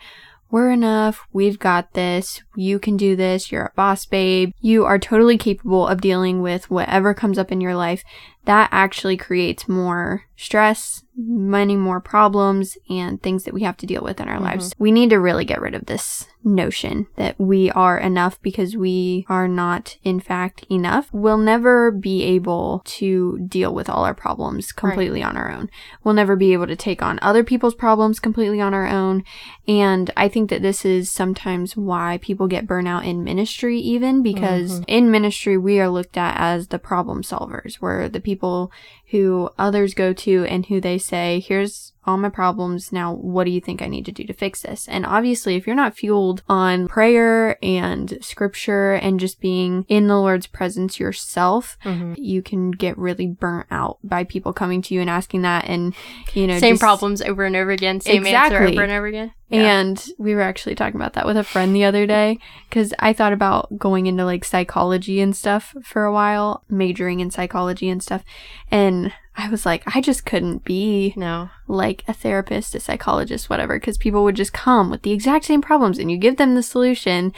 we're 0.51 0.71
enough, 0.71 1.29
we've 1.33 1.59
got 1.61 1.93
this, 1.93 2.43
you 2.57 2.79
can 2.81 2.97
do 2.97 3.15
this, 3.15 3.53
you're 3.53 3.67
a 3.67 3.73
boss 3.77 4.05
babe, 4.05 4.53
you 4.61 4.85
are 4.85 4.99
totally 4.99 5.39
capable 5.39 5.87
of 5.87 6.01
dealing 6.01 6.43
with 6.43 6.71
whatever 6.71 7.15
comes 7.15 7.39
up 7.39 7.53
in 7.53 7.61
your 7.61 7.77
life, 7.77 8.03
that 8.47 8.69
actually 8.73 9.17
creates 9.17 9.69
more 9.69 10.25
stress, 10.37 11.05
many 11.27 11.77
more 11.77 12.01
problems, 12.01 12.77
and 12.89 13.23
things 13.23 13.45
that 13.45 13.55
we 13.55 13.63
have 13.63 13.77
to 13.79 13.87
deal 13.87 14.03
with 14.03 14.21
in 14.21 14.29
our 14.29 14.37
mm-hmm. 14.37 14.45
lives. 14.45 14.75
We 14.79 14.91
need 14.93 15.11
to 15.11 15.21
really 15.21 15.45
get 15.45 15.61
rid 15.61 15.75
of 15.75 15.87
this 15.87 16.27
notion 16.43 17.07
that 17.17 17.39
we 17.39 17.71
are 17.73 17.99
enough 17.99 18.41
because 18.43 18.77
we 18.77 19.27
are 19.29 19.49
not, 19.49 19.97
in 20.03 20.21
fact, 20.21 20.65
enough. 20.71 21.09
We'll 21.13 21.39
never 21.39 21.91
be 21.91 22.23
able 22.23 22.83
to 22.85 23.39
deal 23.47 23.75
with 23.75 23.89
all 23.89 24.05
our 24.05 24.15
problems 24.15 24.73
completely 24.73 25.23
on 25.23 25.37
our 25.37 25.51
own. 25.51 25.69
We'll 26.03 26.15
never 26.15 26.37
be 26.37 26.53
able 26.53 26.67
to 26.67 26.77
take 26.77 27.03
on 27.03 27.19
other 27.23 27.45
people's 27.45 27.75
problems 27.75 28.21
completely 28.21 28.61
on 28.61 28.75
our 28.75 28.87
own. 28.87 29.25
And 29.69 30.11
I 30.17 30.29
think 30.29 30.51
that 30.51 30.63
this 30.63 30.85
is 30.85 31.11
sometimes 31.11 31.77
why 31.77 32.19
people 32.23 32.49
get 32.49 32.67
burnout 32.67 33.05
in 33.05 33.25
ministry, 33.25 33.79
even 33.79 34.23
because 34.23 34.73
mm-hmm. 34.73 34.85
in 34.89 35.11
ministry, 35.11 35.57
we 35.57 35.79
are 35.81 35.89
looked 35.89 36.17
at 36.17 36.39
as 36.39 36.69
the 36.69 36.79
problem 36.79 37.23
solvers. 37.23 37.81
We're 37.81 38.09
the 38.09 38.21
people 38.21 38.73
who 39.11 39.51
others 39.59 39.95
go 39.95 40.13
to 40.13 40.45
and 40.45 40.67
who 40.67 40.81
they 40.81 40.99
say, 40.99 41.41
here's 41.41 41.93
all 42.07 42.17
my 42.17 42.29
problems. 42.29 42.93
Now, 42.93 43.13
what 43.13 43.45
do 43.45 43.51
you 43.51 43.61
think 43.61 43.83
I 43.83 43.87
need 43.87 44.05
to 44.07 44.13
do 44.13 44.25
to 44.25 44.33
fix 44.33 44.63
this? 44.63 44.89
And 44.89 45.05
obviously, 45.05 45.57
if 45.57 45.67
you're 45.67 45.77
not 45.77 45.97
fueled 45.97 46.43
on 46.49 46.89
prayer 46.89 47.59
and 47.63 48.17
scripture 48.23 48.95
and 48.95 49.21
just 49.21 49.41
being 49.41 49.85
in 49.89 50.07
the 50.07 50.17
Lord's 50.19 50.47
presence 50.47 50.99
yourself, 50.99 51.77
Mhm. 51.85 52.15
you 52.19 52.43
can 52.43 52.71
get 52.71 52.97
really 52.99 53.27
burnt 53.27 53.67
out 53.71 53.99
by 54.03 54.25
people 54.25 54.53
coming 54.53 54.83
to 54.83 54.95
you 54.95 55.01
and 55.01 55.11
asking 55.11 55.43
that. 55.43 55.67
And, 55.69 55.95
you 56.35 56.47
know, 56.47 56.59
Same 56.59 56.75
just- 56.75 56.83
problems 56.83 57.23
over 57.23 57.45
and 57.45 57.55
over 57.57 57.71
again, 57.71 58.01
same 58.01 58.27
answer 58.27 58.57
over 58.63 58.83
and 58.83 58.93
over 58.93 59.07
again. 59.07 59.33
And 59.51 60.09
we 60.19 60.35
were 60.35 60.43
actually 60.43 60.75
talking 60.75 61.01
about 61.01 61.15
that 61.15 61.27
with 61.27 61.37
a 61.37 61.43
friend 61.43 61.75
the 61.75 61.85
other 61.85 62.07
day 62.07 62.39
because 62.69 62.95
I 62.99 63.13
thought 63.13 63.33
about 63.33 63.79
going 63.79 64.07
into 64.07 64.25
like 64.25 64.45
psychology 64.45 65.21
and 65.21 65.35
stuff 65.35 65.75
for 65.83 66.05
a 66.05 66.13
while, 66.13 66.63
majoring 66.69 67.21
in 67.21 67.31
psychology 67.31 67.89
and 67.89 68.03
stuff. 68.03 68.23
And 68.71 69.13
I 69.37 69.49
was 69.49 69.67
like, 69.67 69.83
I 69.95 70.01
just 70.01 70.27
couldn't 70.27 70.65
be 70.65 71.15
no. 71.17 71.51
like 71.67 72.05
a 72.07 72.13
therapist, 72.13 72.75
a 72.75 72.81
psychologist, 72.81 73.51
whatever, 73.51 73.79
because 73.79 73.97
people 73.99 74.23
would 74.25 74.37
just 74.37 74.53
come 74.53 74.91
with 74.91 75.03
the 75.03 75.13
exact 75.13 75.47
same 75.47 75.63
problems 75.63 75.99
and 75.99 76.11
you 76.11 76.17
give 76.17 76.37
them 76.37 76.55
the 76.55 76.63
solution 76.63 77.33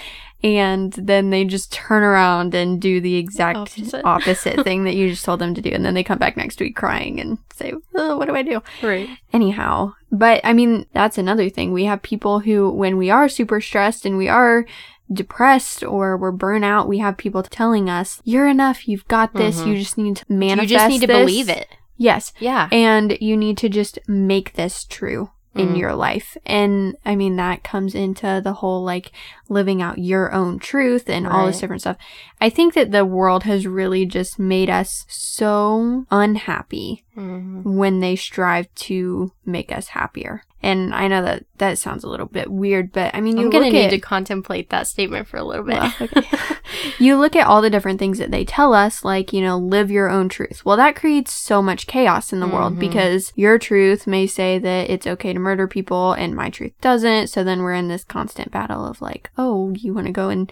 and 0.45 0.93
then 0.95 1.31
they 1.31 1.45
just 1.45 1.73
turn 1.73 2.03
around 2.03 2.55
and 2.55 2.81
do 2.81 3.01
the 3.01 3.17
exact 3.17 3.59
Opposite. 3.59 4.05
opposite 4.05 4.65
thing 4.65 4.85
that 4.85 4.95
you 4.95 5.09
just 5.11 5.25
told 5.25 5.41
them 5.41 5.55
to 5.55 5.61
do. 5.61 5.71
And 5.71 5.85
then 5.85 5.95
they 5.95 6.03
come 6.05 6.19
back 6.19 6.37
next 6.37 6.59
week 6.61 6.75
crying 6.77 7.21
and 7.21 7.39
say, 7.55 7.73
oh, 7.95 8.17
what 8.19 8.27
do 8.27 8.35
I 8.35 8.43
do? 8.43 8.63
Right. 8.83 9.09
anyhow. 9.33 9.95
But 10.11 10.41
I 10.45 10.53
mean, 10.53 10.87
that's 10.93 11.19
another 11.19 11.49
thing. 11.49 11.73
We 11.73 11.85
have 11.85 12.03
people 12.03 12.41
who, 12.41 12.71
when 12.71 12.97
we 12.97 13.09
are 13.11 13.29
super 13.29 13.61
stressed 13.61 14.05
and 14.05 14.17
we 14.19 14.29
are 14.29 14.67
depressed 15.13 15.83
or 15.85 16.17
we're 16.17 16.33
burnt 16.33 16.65
out, 16.65 16.89
we 16.89 16.99
have 16.99 17.17
people 17.17 17.43
telling 17.43 17.89
us, 17.91 18.21
"You're 18.25 18.49
enough. 18.49 18.89
You've 18.89 19.07
got 19.09 19.35
this. 19.35 19.61
Mhm. 19.61 19.67
You 19.69 19.77
just 19.77 19.99
need 19.99 20.17
to 20.17 20.25
manage. 20.29 20.71
You 20.71 20.77
just 20.79 20.89
need 20.89 21.01
to 21.03 21.07
this." 21.07 21.19
believe 21.19 21.49
it. 21.49 21.69
Yes, 21.99 22.33
Yeah. 22.41 22.69
and 22.73 23.17
you 23.21 23.37
need 23.37 23.59
to 23.59 23.69
just 23.69 23.99
make 24.09 24.55
this 24.55 24.85
true 24.85 25.31
in 25.55 25.75
Mm. 25.75 25.79
your 25.79 25.95
life. 25.95 26.37
And 26.47 26.97
I 27.05 27.15
mean, 27.15 27.37
that 27.37 27.63
comes 27.63 27.95
into 27.95 28.41
the 28.43 28.55
whole 28.55 28.83
like 28.83 29.13
living 29.49 29.83
out 29.83 29.99
your 29.99 30.33
own 30.33 30.59
truth 30.59 31.11
and 31.11 31.27
all 31.27 31.47
this 31.47 31.61
different 31.61 31.83
stuff. 31.83 31.97
I 32.41 32.49
think 32.49 32.73
that 32.75 32.91
the 32.91 33.05
world 33.05 33.43
has 33.43 33.67
really 33.67 34.07
just 34.07 34.39
made 34.39 34.71
us 34.71 35.05
so 35.09 36.07
unhappy 36.11 37.05
Mhm. 37.17 37.65
when 37.65 38.01
they 38.01 38.17
strive 38.17 38.75
to 38.77 39.33
make 39.45 39.71
us 39.71 39.89
happier. 39.89 40.43
And 40.63 40.95
I 40.95 41.09
know 41.09 41.23
that 41.23 41.45
that 41.59 41.79
sounds 41.79 42.05
a 42.05 42.09
little 42.09 42.27
bit 42.27 42.51
weird, 42.51 42.93
but 42.93 43.15
I 43.15 43.21
mean, 43.21 43.37
you 43.37 43.45
I'm 43.45 43.51
gonna 43.51 43.65
look 43.65 43.73
need 43.75 43.91
to 43.91 43.99
contemplate 43.99 44.71
that 44.71 44.87
statement 44.87 45.27
for 45.27 45.37
a 45.37 45.45
little 45.45 45.65
bit. 45.65 45.75
well, 45.79 45.95
okay. 46.01 46.29
you 46.99 47.17
look 47.17 47.35
at 47.35 47.47
all 47.47 47.61
the 47.63 47.71
different 47.71 47.99
things 47.99 48.19
that 48.19 48.31
they 48.31 48.45
tell 48.45 48.73
us, 48.73 49.05
like, 49.05 49.33
you 49.33 49.41
know, 49.41 49.59
live 49.59 49.91
your 49.91 50.09
own 50.09 50.29
truth. 50.29 50.65
Well, 50.65 50.77
that 50.77 50.97
creates 50.97 51.33
so 51.33 51.61
much 51.63 51.87
chaos 51.87 52.33
in 52.33 52.41
the 52.41 52.47
world 52.49 52.77
Mhm. 52.77 52.81
because 52.81 53.33
your 53.35 53.59
truth 53.59 54.07
may 54.07 54.27
say 54.27 54.59
that 54.59 54.89
it's 54.89 55.07
okay 55.07 55.33
to 55.33 55.39
murder 55.39 55.67
people 55.67 56.13
and 56.13 56.35
my 56.37 56.49
truth 56.49 56.73
doesn't. 56.81 57.27
So 57.29 57.43
then 57.45 57.63
we're 57.63 57.75
in 57.75 57.89
this 57.89 58.05
constant 58.05 58.51
battle 58.51 58.87
of 58.87 59.03
like, 59.03 59.31
oh, 59.37 59.71
you 59.77 59.93
want 59.93 60.07
to 60.07 60.13
go 60.13 60.29
and 60.29 60.51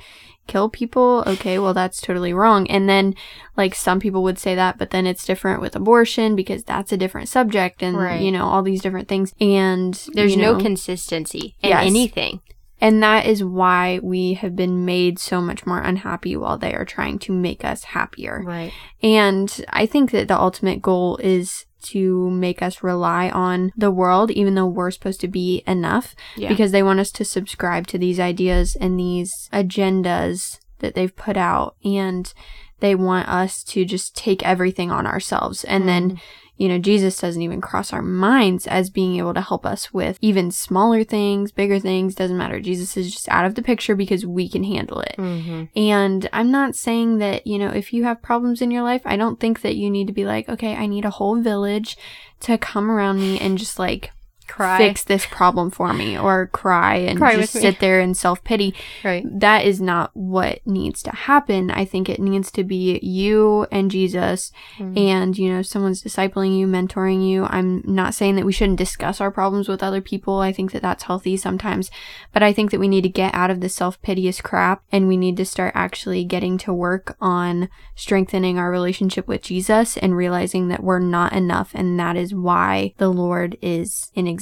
kill 0.50 0.68
people? 0.68 1.22
Okay, 1.26 1.58
well, 1.58 1.72
that's 1.74 2.00
totally 2.00 2.32
wrong. 2.32 2.66
And 2.68 2.88
then, 2.88 3.14
like, 3.56 3.74
some 3.74 4.00
people 4.00 4.22
would 4.24 4.38
say 4.38 4.54
that, 4.54 4.78
but 4.78 4.90
then 4.90 5.06
it's 5.06 5.24
different 5.24 5.60
with 5.60 5.76
abortion 5.76 6.36
because 6.36 6.64
that's 6.64 6.92
a 6.92 6.96
different 6.96 7.28
subject 7.28 7.82
and, 7.82 7.96
Right. 7.96 8.20
you 8.20 8.32
know, 8.32 8.44
all 8.46 8.62
these 8.62 8.82
different 8.82 9.08
things. 9.08 9.32
And 9.40 9.94
There's 10.12 10.34
you 10.34 10.42
no 10.42 10.56
consistency 10.56 11.54
in 11.62 11.70
Yes. 11.70 11.86
anything. 11.86 12.40
And 12.82 13.02
that 13.02 13.26
is 13.26 13.44
why 13.44 14.00
we 14.02 14.34
have 14.34 14.56
been 14.56 14.86
made 14.86 15.18
so 15.18 15.40
much 15.40 15.66
more 15.66 15.80
unhappy 15.80 16.34
while 16.36 16.56
they 16.56 16.72
are 16.74 16.86
trying 16.86 17.18
to 17.20 17.32
make 17.32 17.62
us 17.64 17.84
happier. 17.84 18.42
Right. 18.44 18.72
And 19.02 19.64
I 19.68 19.84
think 19.84 20.10
that 20.12 20.28
the 20.28 20.40
ultimate 20.40 20.80
goal 20.80 21.18
is 21.18 21.66
to 21.82 22.30
make 22.30 22.62
us 22.62 22.82
rely 22.82 23.30
on 23.30 23.72
the 23.76 23.90
world, 23.90 24.30
even 24.30 24.54
though 24.54 24.66
we're 24.66 24.90
supposed 24.90 25.20
to 25.20 25.28
be 25.28 25.62
enough, 25.66 26.14
Yeah. 26.36 26.48
because 26.48 26.72
they 26.72 26.82
want 26.82 27.00
us 27.00 27.10
to 27.12 27.24
subscribe 27.24 27.86
to 27.88 27.98
these 27.98 28.20
ideas 28.20 28.76
and 28.76 28.98
these 28.98 29.48
agendas 29.52 30.58
that 30.80 30.94
they've 30.94 31.14
put 31.14 31.36
out. 31.36 31.76
And 31.84 32.32
they 32.80 32.94
want 32.94 33.28
us 33.28 33.62
to 33.64 33.84
just 33.84 34.16
take 34.16 34.42
everything 34.44 34.90
on 34.90 35.06
ourselves. 35.06 35.64
And 35.64 35.88
then, 35.88 36.12
mm. 36.12 36.20
You 36.60 36.68
know, 36.68 36.78
Jesus 36.78 37.18
doesn't 37.18 37.40
even 37.40 37.62
cross 37.62 37.90
our 37.90 38.02
minds 38.02 38.66
as 38.66 38.90
being 38.90 39.16
able 39.16 39.32
to 39.32 39.40
help 39.40 39.64
us 39.64 39.94
with 39.94 40.18
even 40.20 40.50
smaller 40.50 41.02
things, 41.04 41.52
bigger 41.52 41.78
things, 41.78 42.14
doesn't 42.14 42.36
matter. 42.36 42.60
Jesus 42.60 42.98
is 42.98 43.10
just 43.10 43.30
out 43.30 43.46
of 43.46 43.54
the 43.54 43.62
picture 43.62 43.96
because 43.96 44.26
we 44.26 44.46
can 44.46 44.62
handle 44.62 45.00
it. 45.00 45.14
Mm-hmm. 45.16 45.64
And 45.74 46.28
I'm 46.34 46.50
not 46.50 46.76
saying 46.76 47.16
that, 47.16 47.46
you 47.46 47.58
know, 47.58 47.70
if 47.70 47.94
you 47.94 48.04
have 48.04 48.20
problems 48.20 48.60
in 48.60 48.70
your 48.70 48.82
life, 48.82 49.00
I 49.06 49.16
don't 49.16 49.40
think 49.40 49.62
that 49.62 49.76
you 49.76 49.90
need 49.90 50.06
to 50.08 50.12
be 50.12 50.26
like, 50.26 50.50
okay, 50.50 50.74
I 50.74 50.84
need 50.84 51.06
a 51.06 51.10
whole 51.10 51.40
village 51.40 51.96
to 52.40 52.58
come 52.58 52.90
around 52.90 53.20
me 53.20 53.40
and 53.40 53.56
just 53.56 53.78
like 53.78 54.10
Cry. 54.50 54.76
fix 54.78 55.04
this 55.04 55.24
problem 55.26 55.70
for 55.70 55.92
me 55.92 56.18
or 56.18 56.48
cry 56.48 56.96
and 56.96 57.18
Cry 57.18 57.36
just 57.36 57.52
sit 57.52 57.80
there 57.80 58.00
in 58.00 58.14
self 58.14 58.42
pity. 58.44 58.74
Right. 59.04 59.24
That 59.24 59.64
is 59.64 59.80
not 59.80 60.10
what 60.14 60.60
needs 60.66 61.02
to 61.04 61.10
happen. 61.10 61.70
I 61.70 61.84
think 61.84 62.08
it 62.08 62.18
needs 62.20 62.50
to 62.52 62.64
be 62.64 62.98
you 63.02 63.66
and 63.70 63.90
Jesus 63.90 64.52
Mhm. 64.78 64.98
and, 64.98 65.38
you 65.38 65.52
know, 65.52 65.62
someone's 65.62 66.02
discipling 66.02 66.58
you, 66.58 66.66
mentoring 66.66 67.26
you. 67.26 67.46
I'm 67.48 67.82
not 67.86 68.14
saying 68.14 68.36
that 68.36 68.44
we 68.44 68.52
shouldn't 68.52 68.78
discuss 68.78 69.20
our 69.20 69.30
problems 69.30 69.68
with 69.68 69.82
other 69.82 70.00
people. 70.00 70.40
I 70.40 70.52
think 70.52 70.72
that 70.72 70.82
that's 70.82 71.04
healthy 71.04 71.36
sometimes. 71.36 71.90
But 72.32 72.42
I 72.42 72.52
think 72.52 72.70
that 72.70 72.80
we 72.80 72.88
need 72.88 73.02
to 73.02 73.08
get 73.08 73.34
out 73.34 73.50
of 73.50 73.60
the 73.60 73.68
self 73.68 74.00
piteous 74.02 74.40
crap 74.40 74.82
and 74.90 75.06
we 75.08 75.16
need 75.16 75.36
to 75.36 75.44
start 75.44 75.72
actually 75.74 76.24
getting 76.24 76.58
to 76.58 76.72
work 76.72 77.16
on 77.20 77.68
strengthening 77.94 78.58
our 78.58 78.70
relationship 78.70 79.28
with 79.28 79.42
Jesus 79.42 79.96
and 79.96 80.16
realizing 80.16 80.68
that 80.68 80.82
we're 80.82 80.98
not 80.98 81.32
enough. 81.32 81.70
And 81.74 81.98
that 82.00 82.16
is 82.16 82.34
why 82.34 82.94
the 82.98 83.08
Lord 83.08 83.56
is 83.62 84.10
in 84.14 84.26
existence. 84.26 84.39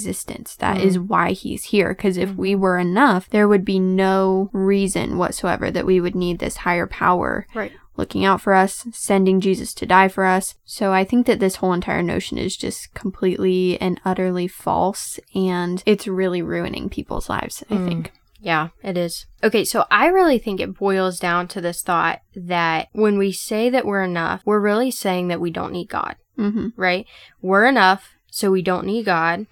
That 0.57 0.79
is 0.79 0.97
mm. 0.97 1.07
why 1.07 1.31
he's 1.31 1.65
here. 1.65 1.89
Because 1.89 2.17
if 2.17 2.29
mm. 2.29 2.35
we 2.35 2.55
were 2.55 2.77
enough, 2.77 3.29
there 3.29 3.47
would 3.47 3.65
be 3.65 3.79
no 3.79 4.49
reason 4.53 5.17
whatsoever 5.17 5.71
that 5.71 5.85
we 5.85 5.99
would 6.01 6.15
need 6.15 6.39
this 6.39 6.57
higher 6.57 6.87
power 6.87 7.45
Right. 7.53 7.71
looking 7.97 8.25
out 8.25 8.41
for 8.41 8.53
us, 8.53 8.87
sending 8.91 9.41
Jesus 9.41 9.73
to 9.75 9.85
die 9.85 10.07
for 10.07 10.25
us. 10.25 10.55
So 10.65 10.91
I 10.93 11.03
think 11.03 11.25
that 11.27 11.39
this 11.39 11.57
whole 11.57 11.73
entire 11.73 12.03
notion 12.03 12.37
is 12.37 12.55
just 12.55 12.93
completely 12.93 13.79
and 13.81 13.99
utterly 14.05 14.47
false 14.47 15.19
and 15.35 15.83
it's 15.85 16.07
really 16.07 16.41
ruining 16.41 16.89
people's 16.89 17.29
lives, 17.29 17.63
I 17.69 17.75
mm. 17.75 17.87
think. 17.87 18.11
Yeah, 18.41 18.69
it 18.81 18.97
is. 18.97 19.25
Okay, 19.43 19.65
so 19.65 19.85
I 19.91 20.07
really 20.07 20.39
think 20.39 20.59
it 20.59 20.77
boils 20.77 21.19
down 21.19 21.47
to 21.49 21.61
this 21.61 21.81
thought 21.81 22.21
that 22.35 22.87
when 22.93 23.17
we 23.17 23.31
say 23.31 23.69
that 23.69 23.85
we're 23.85 24.03
enough, 24.03 24.41
we're 24.45 24.61
really 24.61 24.91
saying 24.91 25.27
that 25.27 25.41
we 25.41 25.51
don't 25.51 25.73
need 25.73 25.89
God, 25.89 26.15
hmm 26.37 26.69
right? 26.77 27.05
We're 27.41 27.65
enough, 27.65 28.15
so 28.31 28.49
we 28.51 28.61
don't 28.61 28.85
need 28.85 29.05
God. 29.05 29.45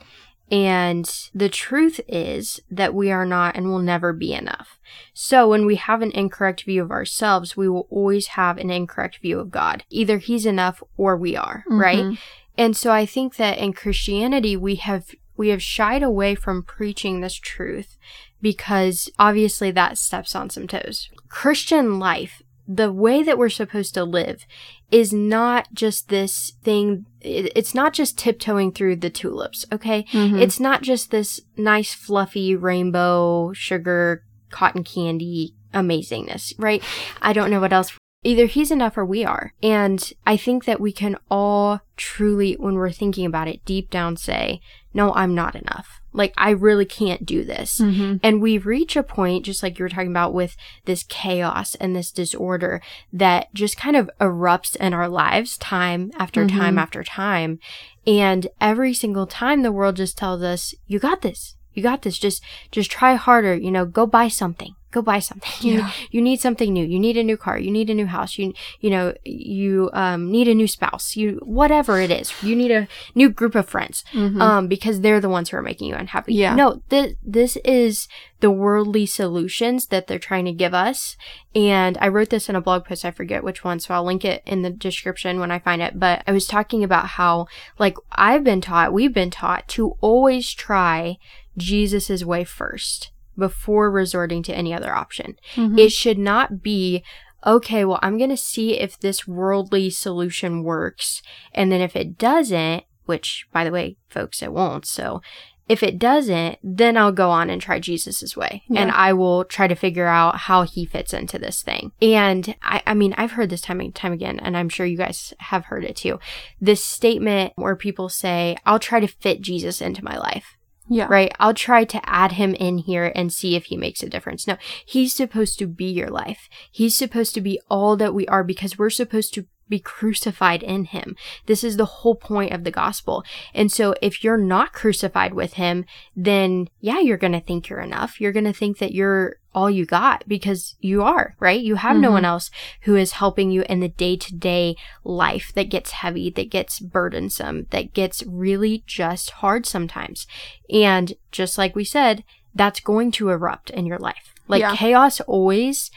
And 0.49 1.05
the 1.33 1.49
truth 1.49 1.99
is 2.07 2.61
that 2.71 2.93
we 2.93 3.11
are 3.11 3.25
not 3.25 3.55
and 3.55 3.67
will 3.67 3.79
never 3.79 4.13
be 4.13 4.33
enough. 4.33 4.79
So 5.13 5.49
when 5.49 5.65
we 5.65 5.75
have 5.75 6.01
an 6.01 6.11
incorrect 6.11 6.63
view 6.63 6.81
of 6.81 6.91
ourselves, 6.91 7.57
we 7.57 7.67
will 7.67 7.87
always 7.89 8.27
have 8.27 8.57
an 8.57 8.69
incorrect 8.69 9.17
view 9.17 9.39
of 9.39 9.51
God. 9.51 9.83
Either 9.89 10.19
He's 10.19 10.45
enough 10.45 10.81
or 10.95 11.17
we 11.17 11.35
are, 11.35 11.65
right? 11.67 12.05
Mhm. 12.05 12.17
And 12.57 12.77
so 12.77 12.91
I 12.91 13.05
think 13.05 13.35
that 13.35 13.57
in 13.57 13.73
Christianity 13.73 14.55
we 14.57 14.75
have 14.75 15.11
we 15.35 15.49
have 15.49 15.61
shied 15.61 16.01
away 16.01 16.33
from 16.33 16.63
preaching 16.63 17.21
this 17.21 17.35
truth 17.35 17.95
because 18.41 19.09
obviously 19.19 19.69
that 19.71 19.97
steps 19.97 20.35
on 20.35 20.49
some 20.49 20.67
toes. 20.67 21.09
Christian 21.29 21.99
life, 21.99 22.41
the 22.67 22.91
way 22.91 23.23
that 23.23 23.37
we're 23.37 23.49
supposed 23.49 23.93
to 23.93 24.03
live 24.03 24.45
is 24.91 25.13
not 25.13 25.67
just 25.73 26.09
this 26.09 26.53
thing 26.63 27.05
it's 27.21 27.75
not 27.75 27.93
just 27.93 28.17
tiptoeing 28.17 28.71
through 28.71 28.95
the 28.95 29.09
tulips, 29.09 29.65
okay? 29.71 30.05
Mhm. 30.11 30.39
It's 30.41 30.59
not 30.59 30.81
just 30.81 31.11
this 31.11 31.41
nice 31.57 31.93
fluffy 31.93 32.55
rainbow 32.55 33.51
sugar 33.53 34.23
cotton 34.49 34.83
candy 34.83 35.53
amazingness, 35.73 36.53
right? 36.57 36.81
I 37.21 37.33
don't 37.33 37.51
know 37.51 37.59
what 37.59 37.73
else 37.73 37.91
Either 38.23 38.47
he's 38.47 38.71
enough 38.71 38.97
or 38.97 39.05
we 39.05 39.23
are. 39.23 39.53
And 39.61 40.11
I 40.25 40.37
think 40.37 40.65
that 40.65 40.81
we 40.81 40.91
can 40.91 41.17
all 41.29 41.81
truly, 41.95 42.55
when 42.55 42.73
we're 42.73 42.91
thinking 42.91 43.25
about 43.25 43.47
it, 43.47 43.63
deep 43.63 43.89
down 43.89 44.17
say, 44.17 44.59
no, 44.97 45.13
I'm 45.13 45.33
not 45.35 45.55
enough. 45.55 46.01
Like, 46.11 46.33
I 46.35 46.49
really 46.49 46.85
can't 46.85 47.23
do 47.25 47.43
this. 47.43 47.79
Mhm. 47.79 48.19
And 48.23 48.41
we 48.41 48.57
reach 48.57 48.95
a 48.95 49.03
point, 49.03 49.45
just 49.45 49.61
like 49.61 49.77
you 49.77 49.85
were 49.85 49.89
talking 49.89 50.09
about 50.09 50.33
with 50.33 50.57
this 50.85 51.03
chaos 51.07 51.75
and 51.75 51.95
this 51.95 52.11
disorder 52.11 52.81
that 53.13 53.53
just 53.53 53.77
kind 53.77 53.95
of 53.95 54.09
erupts 54.19 54.75
in 54.75 54.93
our 54.95 55.07
lives 55.07 55.57
time 55.57 56.09
after 56.17 56.47
time 56.47 56.75
Mhm. 56.75 56.81
after 56.81 57.03
time. 57.03 57.59
And 58.07 58.47
every 58.59 58.93
single 58.95 59.27
time 59.27 59.61
the 59.61 59.71
world 59.71 59.97
just 59.97 60.17
tells 60.17 60.41
us, 60.41 60.73
you 60.87 60.97
got 60.97 61.21
this. 61.21 61.56
You 61.77 61.83
got 61.83 62.01
this. 62.01 62.17
Just, 62.17 62.41
just 62.71 62.89
try 62.89 63.13
harder. 63.13 63.55
You 63.55 63.69
know, 63.69 63.85
go 63.85 64.07
buy 64.07 64.29
something. 64.29 64.73
Go 64.89 65.01
buy 65.03 65.19
something. 65.19 65.51
You, 65.61 65.73
Yeah. 65.79 65.91
you 66.09 66.21
need 66.21 66.39
something 66.39 66.73
new. 66.73 66.83
You 66.85 66.97
need 66.97 67.17
a 67.17 67.23
new 67.23 67.37
car. 67.37 67.59
You 67.59 67.69
need 67.69 67.89
a 67.91 67.93
new 67.93 68.07
house. 68.07 68.39
You, 68.39 68.53
you 68.79 68.89
know, 68.89 69.13
you, 69.25 69.91
um, 69.93 70.31
need 70.31 70.47
a 70.47 70.55
new 70.55 70.67
spouse. 70.67 71.15
You, 71.15 71.39
whatever 71.43 71.99
it 71.99 72.09
is. 72.09 72.33
You 72.41 72.55
need 72.55 72.71
a 72.71 72.87
new 73.13 73.29
group 73.29 73.53
of 73.53 73.69
friends 73.69 74.03
Mhm. 74.13 74.41
um, 74.41 74.67
because 74.67 75.01
they're 75.01 75.19
the 75.19 75.29
ones 75.29 75.49
who 75.49 75.57
are 75.57 75.61
making 75.61 75.89
you 75.89 75.95
unhappy. 75.95 76.33
Yeah. 76.33 76.55
No, 76.55 76.81
th- 76.89 77.15
this 77.21 77.57
is 77.63 78.07
the 78.39 78.49
worldly 78.49 79.05
solutions 79.05 79.87
that 79.87 80.07
they're 80.07 80.17
trying 80.29 80.45
to 80.45 80.51
give 80.63 80.73
us. 80.73 81.15
And 81.53 81.97
I 82.01 82.07
wrote 82.07 82.29
this 82.31 82.49
in 82.49 82.55
a 82.55 82.61
blog 82.61 82.85
post. 82.85 83.03
I 83.05 83.11
forget 83.11 83.43
which 83.43 83.63
one, 83.63 83.79
so 83.79 83.93
I'll 83.93 84.05
link 84.05 84.23
it 84.25 84.41
in 84.45 84.61
the 84.63 84.69
description 84.71 85.39
when 85.39 85.51
I 85.51 85.59
find 85.59 85.81
it. 85.81 85.99
But 85.99 86.23
I 86.27 86.31
was 86.31 86.47
talking 86.47 86.83
about 86.83 87.05
how, 87.19 87.45
like, 87.77 87.97
I've 88.11 88.43
been 88.43 88.61
taught, 88.61 88.93
we've 88.93 89.13
been 89.13 89.31
taught 89.31 89.67
to 89.75 89.95
always 90.01 90.51
try 90.53 91.17
Jesus's 91.57 92.23
way 92.25 92.43
first 92.43 93.11
before 93.37 93.91
resorting 93.91 94.41
to 94.43 94.55
any 94.55 94.73
other 94.73 94.93
option. 94.93 95.35
Mhm. 95.55 95.77
It 95.77 95.91
should 95.91 96.17
not 96.17 96.61
be, 96.63 97.03
okay, 97.45 97.85
well, 97.85 97.99
I'm 98.01 98.17
going 98.17 98.31
to 98.31 98.37
see 98.37 98.79
if 98.79 98.99
this 98.99 99.27
worldly 99.27 99.89
solution 99.89 100.63
works. 100.63 101.21
And 101.53 101.71
then 101.71 101.81
if 101.81 101.95
it 101.95 102.17
doesn't, 102.17 102.83
which 103.05 103.45
by 103.53 103.63
the 103.63 103.71
way, 103.71 103.97
folks, 104.09 104.41
it 104.41 104.51
won't. 104.51 104.85
So 104.85 105.21
if 105.69 105.83
it 105.83 105.99
doesn't, 105.99 106.59
then 106.63 106.95
I'll 106.97 107.11
go 107.11 107.29
on 107.29 107.49
and 107.49 107.61
try 107.61 107.79
Jesus's 107.79 108.37
way 108.37 108.63
and 108.73 108.89
I 108.89 109.11
will 109.13 109.43
try 109.43 109.67
to 109.67 109.75
figure 109.75 110.07
out 110.07 110.37
how 110.37 110.63
he 110.63 110.85
fits 110.85 111.13
into 111.13 111.37
this 111.37 111.61
thing. 111.61 111.91
And 112.01 112.55
I, 112.61 112.81
I 112.87 112.93
mean, 112.93 113.13
I've 113.17 113.33
heard 113.33 113.49
this 113.49 113.61
time 113.61 113.81
and 113.81 113.93
time 113.93 114.13
again, 114.13 114.39
and 114.39 114.55
I'm 114.57 114.69
sure 114.69 114.85
you 114.85 114.97
guys 114.97 115.33
have 115.39 115.65
heard 115.65 115.83
it 115.83 115.97
too. 115.97 116.19
This 116.61 116.83
statement 116.83 117.51
where 117.55 117.75
people 117.75 118.07
say, 118.09 118.55
I'll 118.65 118.79
try 118.79 118.99
to 119.01 119.07
fit 119.07 119.41
Jesus 119.41 119.81
into 119.81 120.03
my 120.05 120.17
life 120.17 120.56
yeah. 120.89 121.07
right? 121.09 121.33
I'll 121.39 121.53
try 121.53 121.83
to 121.85 122.09
add 122.09 122.33
him 122.33 122.53
in 122.55 122.79
here 122.79 123.11
and 123.15 123.31
see 123.31 123.55
if 123.55 123.65
he 123.65 123.77
makes 123.77 124.03
a 124.03 124.09
difference. 124.09 124.47
No, 124.47 124.57
he's 124.85 125.13
supposed 125.13 125.59
to 125.59 125.67
be 125.67 125.85
your 125.85 126.09
life. 126.09 126.49
He's 126.71 126.95
supposed 126.95 127.33
to 127.35 127.41
be 127.41 127.59
all 127.69 127.95
that 127.97 128.13
we 128.13 128.27
are 128.27 128.43
because 128.43 128.77
we're 128.77 128.89
supposed 128.89 129.33
to 129.35 129.45
be 129.69 129.79
crucified 129.79 130.63
in 130.63 130.85
him. 130.85 131.15
This 131.45 131.63
is 131.63 131.77
the 131.77 131.85
whole 131.85 132.15
point 132.15 132.53
of 132.53 132.63
the 132.63 132.71
gospel. 132.71 133.23
And 133.53 133.71
so 133.71 133.95
if 134.01 134.23
you're 134.23 134.37
not 134.37 134.73
crucified 134.73 135.33
with 135.33 135.53
him, 135.53 135.85
then 136.15 136.69
yeah, 136.79 136.99
you're 136.99 137.17
going 137.17 137.33
to 137.33 137.41
think 137.41 137.69
you're 137.69 137.81
enough. 137.81 138.21
You're 138.21 138.31
going 138.31 138.45
to 138.45 138.53
think 138.53 138.77
that 138.79 138.93
you're 138.93 139.37
all 139.57 139.69
you 139.71 139.85
got 139.87 140.23
because 140.27 140.75
you 140.79 141.01
are, 141.01 141.35
right? 141.39 141.59
You 141.69 141.75
have 141.75 141.97
no 141.97 142.09
Mhm. 142.09 142.17
one 142.19 142.25
else 142.25 142.51
who 142.81 142.95
is 142.95 143.13
helping 143.13 143.49
you 143.49 143.63
in 143.67 143.79
the 143.79 143.89
day 144.05 144.15
to 144.15 144.31
day 144.35 144.75
life 145.03 145.51
that 145.55 145.71
gets 145.75 145.91
heavy, 146.01 146.29
that 146.29 146.51
gets 146.51 146.79
burdensome, 146.79 147.65
that 147.71 147.93
gets 147.93 148.21
really 148.27 148.83
just 148.85 149.31
hard 149.41 149.65
sometimes. 149.65 150.27
And 150.71 151.13
just 151.31 151.57
like 151.57 151.75
we 151.75 151.83
said, 151.83 152.23
that's 152.53 152.79
going 152.79 153.09
to 153.13 153.29
erupt 153.29 153.71
in 153.71 153.87
your 153.87 153.97
life. 153.99 154.33
Like 154.47 154.61
Yeah. 154.61 154.75
chaos 154.75 155.19
always 155.21 155.89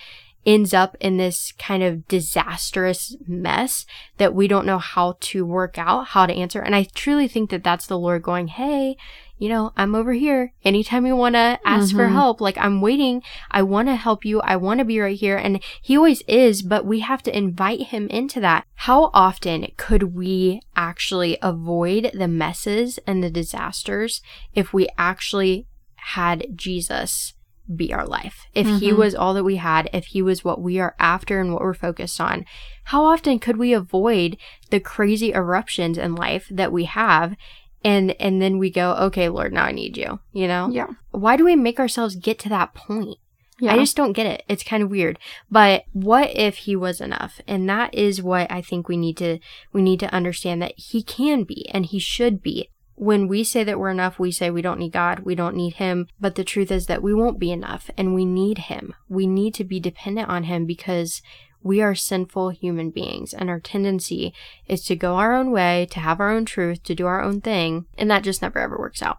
ends 0.46 0.72
up 0.72 0.96
in 1.00 1.18
this 1.18 1.52
kind 1.58 1.82
of 1.82 2.08
disastrous 2.08 3.14
mess 3.26 3.84
that 4.16 4.34
we 4.34 4.48
don't 4.48 4.64
know 4.64 4.78
how 4.78 5.16
to 5.20 5.44
work 5.44 5.76
out, 5.76 6.06
how 6.08 6.24
to 6.24 6.32
answer. 6.34 6.60
And 6.62 6.74
I 6.74 6.84
truly 6.94 7.28
think 7.28 7.50
that 7.50 7.62
that's 7.62 7.86
the 7.86 7.98
Lord 7.98 8.22
going, 8.22 8.48
Hey, 8.48 8.96
you 9.40 9.48
know, 9.48 9.72
I'm 9.74 9.94
over 9.94 10.12
here. 10.12 10.52
Anytime 10.64 11.06
you 11.06 11.16
want 11.16 11.34
to 11.34 11.58
ask 11.64 11.96
for 11.96 12.06
Mhm. 12.08 12.12
help, 12.12 12.42
like 12.42 12.58
I'm 12.58 12.82
waiting. 12.82 13.22
I 13.50 13.62
want 13.62 13.88
to 13.88 13.96
help 13.96 14.22
you. 14.22 14.42
I 14.42 14.56
want 14.56 14.78
to 14.78 14.84
be 14.84 15.00
right 15.00 15.18
here. 15.18 15.38
And 15.38 15.60
he 15.80 15.96
always 15.96 16.20
is, 16.28 16.60
but 16.60 16.84
we 16.84 17.00
have 17.00 17.22
to 17.22 17.36
invite 17.36 17.84
him 17.88 18.06
into 18.08 18.38
that. 18.40 18.66
How 18.74 19.10
often 19.14 19.66
could 19.78 20.14
we 20.14 20.60
actually 20.76 21.38
avoid 21.40 22.10
the 22.12 22.28
messes 22.28 22.98
and 23.06 23.24
the 23.24 23.30
disasters 23.30 24.20
if 24.54 24.74
we 24.74 24.88
actually 24.98 25.66
had 25.96 26.46
Jesus 26.54 27.32
be 27.74 27.94
our 27.94 28.06
life? 28.06 28.46
If 28.54 28.66
he 28.80 28.90
Mhm. 28.90 28.96
was 28.98 29.14
all 29.14 29.32
that 29.32 29.44
we 29.44 29.56
had, 29.56 29.88
if 29.94 30.06
he 30.06 30.20
was 30.20 30.44
what 30.44 30.60
we 30.60 30.78
are 30.78 30.94
after 30.98 31.40
and 31.40 31.54
what 31.54 31.62
we're 31.62 31.72
focused 31.72 32.20
on, 32.20 32.44
how 32.84 33.04
often 33.04 33.38
could 33.38 33.56
we 33.56 33.72
avoid 33.72 34.36
the 34.68 34.80
crazy 34.80 35.32
eruptions 35.32 35.96
in 35.96 36.14
life 36.14 36.46
that 36.50 36.72
we 36.72 36.84
have 36.84 37.36
and 37.84 38.12
and 38.20 38.40
then 38.40 38.58
we 38.58 38.70
go, 38.70 38.94
"Okay, 38.94 39.28
Lord, 39.28 39.52
now 39.52 39.64
I 39.64 39.72
need 39.72 39.96
you." 39.96 40.20
You 40.32 40.48
know? 40.48 40.68
Yeah. 40.70 40.88
Why 41.10 41.36
do 41.36 41.44
we 41.44 41.56
make 41.56 41.80
ourselves 41.80 42.16
get 42.16 42.38
to 42.40 42.48
that 42.48 42.74
point? 42.74 43.18
Yeah. 43.60 43.74
I 43.74 43.78
just 43.78 43.96
don't 43.96 44.14
get 44.14 44.26
it. 44.26 44.42
It's 44.48 44.62
kind 44.62 44.82
of 44.82 44.90
weird. 44.90 45.18
But 45.50 45.84
what 45.92 46.34
if 46.34 46.58
he 46.58 46.74
was 46.74 47.00
enough? 47.00 47.40
And 47.46 47.68
that 47.68 47.94
is 47.94 48.22
what 48.22 48.50
I 48.50 48.62
think 48.62 48.88
we 48.88 48.96
need 48.96 49.18
to 49.18 49.38
we 49.72 49.82
need 49.82 50.00
to 50.00 50.14
understand 50.14 50.62
that 50.62 50.74
he 50.76 51.02
can 51.02 51.44
be 51.44 51.68
and 51.72 51.86
he 51.86 51.98
should 51.98 52.42
be. 52.42 52.70
When 52.94 53.28
we 53.28 53.44
say 53.44 53.64
that 53.64 53.78
we're 53.78 53.90
enough, 53.90 54.18
we 54.18 54.30
say 54.30 54.50
we 54.50 54.60
don't 54.60 54.78
need 54.78 54.92
God, 54.92 55.20
we 55.20 55.34
don't 55.34 55.56
need 55.56 55.74
him, 55.74 56.08
but 56.20 56.34
the 56.34 56.44
truth 56.44 56.70
is 56.70 56.84
that 56.86 57.02
we 57.02 57.14
won't 57.14 57.38
be 57.38 57.50
enough 57.50 57.90
and 57.96 58.14
we 58.14 58.26
need 58.26 58.58
him. 58.58 58.94
We 59.08 59.26
need 59.26 59.54
to 59.54 59.64
be 59.64 59.80
dependent 59.80 60.28
on 60.28 60.44
him 60.44 60.66
because 60.66 61.22
we 61.62 61.80
are 61.80 61.94
sinful 61.94 62.50
human 62.50 62.90
beings 62.90 63.34
and 63.34 63.50
our 63.50 63.60
tendency 63.60 64.32
is 64.66 64.82
to 64.84 64.96
go 64.96 65.16
our 65.16 65.34
own 65.34 65.50
way, 65.50 65.86
to 65.90 66.00
have 66.00 66.20
our 66.20 66.30
own 66.30 66.44
truth, 66.44 66.82
to 66.84 66.94
do 66.94 67.06
our 67.06 67.22
own 67.22 67.40
thing, 67.40 67.86
and 67.98 68.10
that 68.10 68.22
just 68.24 68.42
never 68.42 68.58
ever 68.58 68.78
works 68.78 69.02
out. 69.02 69.18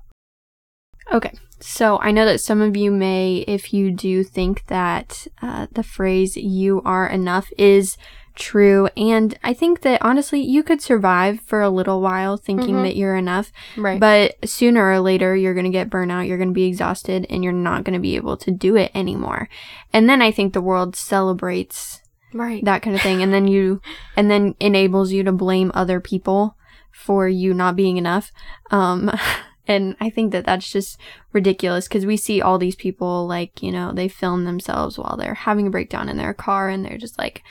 Okay. 1.11 1.33
So 1.59 1.99
I 1.99 2.11
know 2.11 2.25
that 2.25 2.41
some 2.41 2.61
of 2.61 2.75
you 2.75 2.91
may, 2.91 3.43
if 3.47 3.73
you 3.73 3.91
do 3.91 4.23
think 4.23 4.65
that 4.67 5.27
uh, 5.41 5.67
the 5.71 5.83
phrase 5.83 6.35
you 6.35 6.81
are 6.83 7.07
enough 7.07 7.51
is 7.57 7.97
true. 8.33 8.87
And 8.97 9.37
I 9.43 9.53
think 9.53 9.81
that 9.81 10.01
honestly, 10.01 10.41
you 10.41 10.63
could 10.63 10.81
survive 10.81 11.41
for 11.41 11.61
a 11.61 11.69
little 11.69 12.01
while 12.01 12.37
thinking 12.37 12.75
Mhm. 12.75 12.83
that 12.83 12.95
you're 12.95 13.15
enough. 13.17 13.51
Right. 13.77 13.99
But 13.99 14.37
sooner 14.49 14.89
or 14.89 14.99
later, 15.01 15.35
you're 15.35 15.53
going 15.53 15.65
to 15.65 15.69
get 15.69 15.89
burnout, 15.89 16.27
you're 16.27 16.37
going 16.37 16.49
to 16.49 16.53
be 16.53 16.65
exhausted, 16.65 17.27
and 17.29 17.43
you're 17.43 17.53
not 17.53 17.83
going 17.83 17.93
to 17.93 17.99
be 17.99 18.15
able 18.15 18.37
to 18.37 18.49
do 18.49 18.75
it 18.75 18.89
anymore. 18.95 19.49
And 19.93 20.09
then 20.09 20.21
I 20.21 20.31
think 20.31 20.53
the 20.53 20.61
world 20.61 20.95
celebrates 20.95 22.00
right. 22.33 22.63
that 22.65 22.81
kind 22.81 22.95
of 22.95 23.01
thing. 23.01 23.21
And 23.21 23.33
then 23.33 23.47
you, 23.47 23.81
and 24.15 24.29
then 24.29 24.55
enables 24.59 25.11
you 25.11 25.23
to 25.23 25.31
blame 25.31 25.71
other 25.73 25.99
people 25.99 26.55
for 26.91 27.27
you 27.27 27.53
not 27.53 27.75
being 27.75 27.97
enough. 27.97 28.31
Um, 28.69 29.11
and 29.67 29.95
I 29.99 30.09
think 30.09 30.31
that 30.31 30.45
that's 30.45 30.69
just 30.71 30.97
ridiculous 31.33 31.87
because 31.87 32.05
we 32.05 32.17
see 32.17 32.41
all 32.41 32.57
these 32.57 32.75
people 32.75 33.27
like, 33.27 33.61
you 33.63 33.71
know, 33.71 33.91
they 33.93 34.07
film 34.07 34.43
themselves 34.45 34.97
while 34.97 35.15
they're 35.17 35.33
having 35.35 35.67
a 35.67 35.71
breakdown 35.71 36.09
in 36.09 36.17
their 36.17 36.33
car 36.33 36.69
and 36.69 36.83
they're 36.85 36.97
just 36.97 37.17
like, 37.17 37.43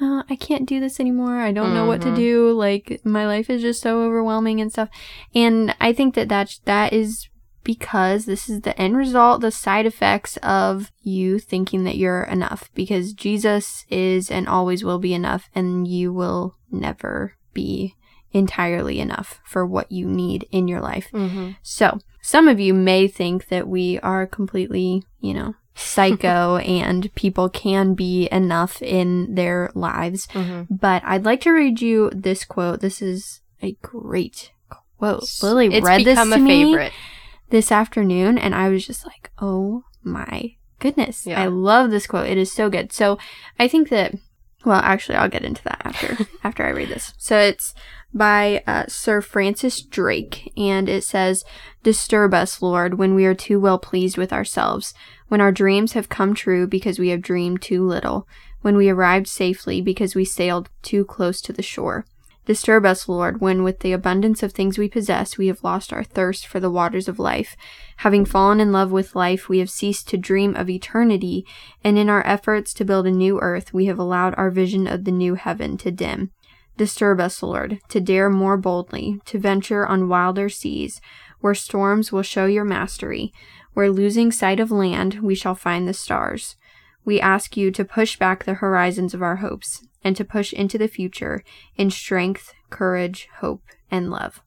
uh, 0.00 0.24
I 0.28 0.36
can't 0.36 0.66
do 0.68 0.80
this 0.80 0.98
anymore. 0.98 1.36
I 1.40 1.52
don't 1.52 1.74
know 1.74 1.86
what 1.86 2.02
to 2.02 2.08
Mhm. 2.08 2.16
do. 2.16 2.52
Like 2.52 3.00
my 3.04 3.26
life 3.26 3.48
is 3.48 3.62
just 3.62 3.80
so 3.80 4.02
overwhelming 4.02 4.60
and 4.60 4.72
stuff. 4.72 4.88
And 5.34 5.76
I 5.80 5.92
think 5.92 6.14
that 6.14 6.28
that's, 6.28 6.58
that 6.64 6.92
is 6.92 7.28
because 7.64 8.24
this 8.24 8.48
is 8.48 8.62
the 8.62 8.78
end 8.80 8.96
result, 8.96 9.40
the 9.40 9.50
side 9.50 9.86
effects 9.86 10.36
of 10.38 10.90
you 11.02 11.38
thinking 11.38 11.84
that 11.84 11.96
you're 11.96 12.22
enough 12.24 12.70
because 12.74 13.12
Jesus 13.12 13.84
is 13.90 14.30
and 14.30 14.48
always 14.48 14.84
will 14.84 14.98
be 14.98 15.14
enough 15.14 15.48
and 15.54 15.86
you 15.86 16.12
will 16.12 16.56
never 16.70 17.34
be 17.52 17.96
entirely 18.32 18.98
enough 19.00 19.40
for 19.44 19.64
what 19.66 19.90
you 19.92 20.06
need 20.06 20.48
in 20.50 20.68
your 20.68 20.80
life. 20.80 21.08
mm-hmm. 21.12 21.50
So, 21.62 22.00
some 22.24 22.46
of 22.46 22.60
you 22.60 22.72
may 22.72 23.08
think 23.08 23.48
that 23.48 23.66
we 23.66 23.98
are 24.00 24.26
completely, 24.26 25.02
you 25.20 25.34
know, 25.34 25.54
psycho 25.74 26.56
and 26.58 27.12
people 27.14 27.48
can 27.48 27.94
be 27.94 28.28
enough 28.30 28.80
in 28.80 29.34
their 29.34 29.70
lives. 29.74 30.26
Mm-hmm. 30.28 30.74
But 30.74 31.02
I'd 31.04 31.24
like 31.24 31.40
to 31.42 31.50
read 31.50 31.80
you 31.80 32.10
this 32.14 32.44
quote. 32.44 32.80
This 32.80 33.02
is 33.02 33.40
a 33.62 33.72
great 33.82 34.52
quote. 34.98 35.24
Lily 35.42 35.74
it's 35.74 35.84
read 35.84 36.04
this 36.04 36.16
to 36.16 36.32
a 36.32 36.38
me 36.38 36.64
favorite. 36.64 36.92
This 37.52 37.70
afternoon 37.70 38.38
and 38.38 38.54
I 38.54 38.70
was 38.70 38.84
just 38.84 39.06
like, 39.06 39.30
oh 39.38 39.84
my 40.02 40.56
goodness. 40.80 41.26
Yeah. 41.26 41.40
I 41.40 41.46
love 41.46 41.90
this 41.90 42.06
quote. 42.06 42.26
It 42.26 42.38
is 42.38 42.50
so 42.50 42.70
good. 42.70 42.92
So 42.92 43.18
I 43.60 43.68
think 43.68 43.90
that, 43.90 44.14
well, 44.64 44.80
actually, 44.80 45.16
I'll 45.16 45.28
get 45.28 45.44
into 45.44 45.62
that 45.64 45.82
after, 45.84 46.16
after 46.44 46.64
I 46.64 46.70
read 46.70 46.88
this. 46.88 47.12
So 47.18 47.38
it's 47.38 47.74
by 48.14 48.64
uh, 48.66 48.86
Sir 48.88 49.20
Francis 49.20 49.82
Drake 49.82 50.50
and 50.56 50.88
it 50.88 51.04
says, 51.04 51.44
Disturb 51.82 52.32
us, 52.32 52.62
Lord, 52.62 52.94
when 52.94 53.14
we 53.14 53.26
are 53.26 53.34
too 53.34 53.60
well 53.60 53.78
pleased 53.78 54.16
with 54.16 54.32
ourselves, 54.32 54.94
when 55.28 55.42
our 55.42 55.52
dreams 55.52 55.92
have 55.92 56.08
come 56.08 56.34
true 56.34 56.66
because 56.66 56.98
we 56.98 57.10
have 57.10 57.20
dreamed 57.20 57.60
too 57.60 57.86
little, 57.86 58.26
when 58.62 58.76
we 58.76 58.88
arrived 58.88 59.28
safely 59.28 59.82
because 59.82 60.14
we 60.14 60.24
sailed 60.24 60.70
too 60.80 61.04
close 61.04 61.42
to 61.42 61.52
the 61.52 61.62
shore. 61.62 62.06
Disturb 62.44 62.84
us, 62.84 63.08
Lord, 63.08 63.40
when 63.40 63.62
with 63.62 63.80
the 63.80 63.92
abundance 63.92 64.42
of 64.42 64.52
things 64.52 64.76
we 64.76 64.88
possess 64.88 65.38
we 65.38 65.46
have 65.46 65.62
lost 65.62 65.92
our 65.92 66.02
thirst 66.02 66.46
for 66.46 66.58
the 66.58 66.70
waters 66.70 67.06
of 67.06 67.20
life. 67.20 67.56
Having 67.98 68.24
fallen 68.24 68.58
in 68.58 68.72
love 68.72 68.90
with 68.90 69.14
life, 69.14 69.48
we 69.48 69.60
have 69.60 69.70
ceased 69.70 70.08
to 70.08 70.16
dream 70.16 70.56
of 70.56 70.68
eternity, 70.68 71.46
and 71.84 71.96
in 71.96 72.08
our 72.08 72.26
efforts 72.26 72.74
to 72.74 72.84
build 72.84 73.06
a 73.06 73.12
new 73.12 73.38
earth, 73.40 73.72
we 73.72 73.86
have 73.86 73.98
allowed 73.98 74.34
our 74.36 74.50
vision 74.50 74.88
of 74.88 75.04
the 75.04 75.12
new 75.12 75.36
heaven 75.36 75.76
to 75.78 75.92
dim. 75.92 76.32
Disturb 76.76 77.20
us, 77.20 77.42
Lord, 77.44 77.78
to 77.90 78.00
dare 78.00 78.28
more 78.28 78.56
boldly, 78.56 79.20
to 79.26 79.38
venture 79.38 79.86
on 79.86 80.08
wilder 80.08 80.48
seas, 80.48 81.00
where 81.40 81.54
storms 81.54 82.10
will 82.10 82.22
show 82.22 82.46
your 82.46 82.64
mastery, 82.64 83.32
where 83.74 83.90
losing 83.90 84.32
sight 84.32 84.58
of 84.58 84.72
land 84.72 85.20
we 85.22 85.34
shall 85.34 85.54
find 85.54 85.86
the 85.86 85.94
stars. 85.94 86.56
We 87.04 87.20
ask 87.20 87.56
you 87.56 87.70
to 87.72 87.84
push 87.84 88.16
back 88.16 88.44
the 88.44 88.54
horizons 88.54 89.14
of 89.14 89.22
our 89.22 89.36
hopes, 89.36 89.84
and 90.04 90.16
to 90.16 90.24
push 90.24 90.52
into 90.52 90.78
the 90.78 90.88
future 90.88 91.42
in 91.76 91.90
strength, 91.90 92.52
courage, 92.70 93.28
hope, 93.38 93.62
and 93.90 94.10
love. 94.10 94.42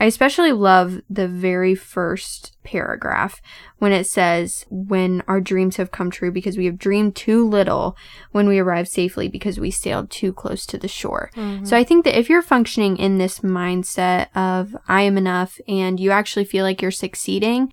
I 0.00 0.06
especially 0.06 0.50
love 0.50 1.00
the 1.08 1.28
very 1.28 1.76
first 1.76 2.56
paragraph 2.64 3.40
when 3.78 3.92
it 3.92 4.08
says, 4.08 4.66
When 4.68 5.22
our 5.28 5.40
dreams 5.40 5.76
have 5.76 5.92
come 5.92 6.10
true 6.10 6.32
because 6.32 6.58
we 6.58 6.66
have 6.66 6.78
dreamed 6.78 7.14
too 7.14 7.48
little, 7.48 7.96
when 8.32 8.48
we 8.48 8.58
arrive 8.58 8.88
safely 8.88 9.28
because 9.28 9.60
we 9.60 9.70
sailed 9.70 10.10
too 10.10 10.32
close 10.32 10.66
to 10.66 10.78
the 10.78 10.88
shore. 10.88 11.30
Mm-hmm. 11.36 11.64
So 11.64 11.76
I 11.76 11.84
think 11.84 12.04
that 12.04 12.18
if 12.18 12.28
you're 12.28 12.42
functioning 12.42 12.96
in 12.96 13.18
this 13.18 13.40
mindset 13.40 14.34
of 14.34 14.76
I 14.88 15.02
am 15.02 15.16
enough 15.16 15.60
and 15.68 16.00
you 16.00 16.10
actually 16.10 16.44
feel 16.44 16.64
like 16.64 16.82
you're 16.82 16.90
succeeding, 16.90 17.72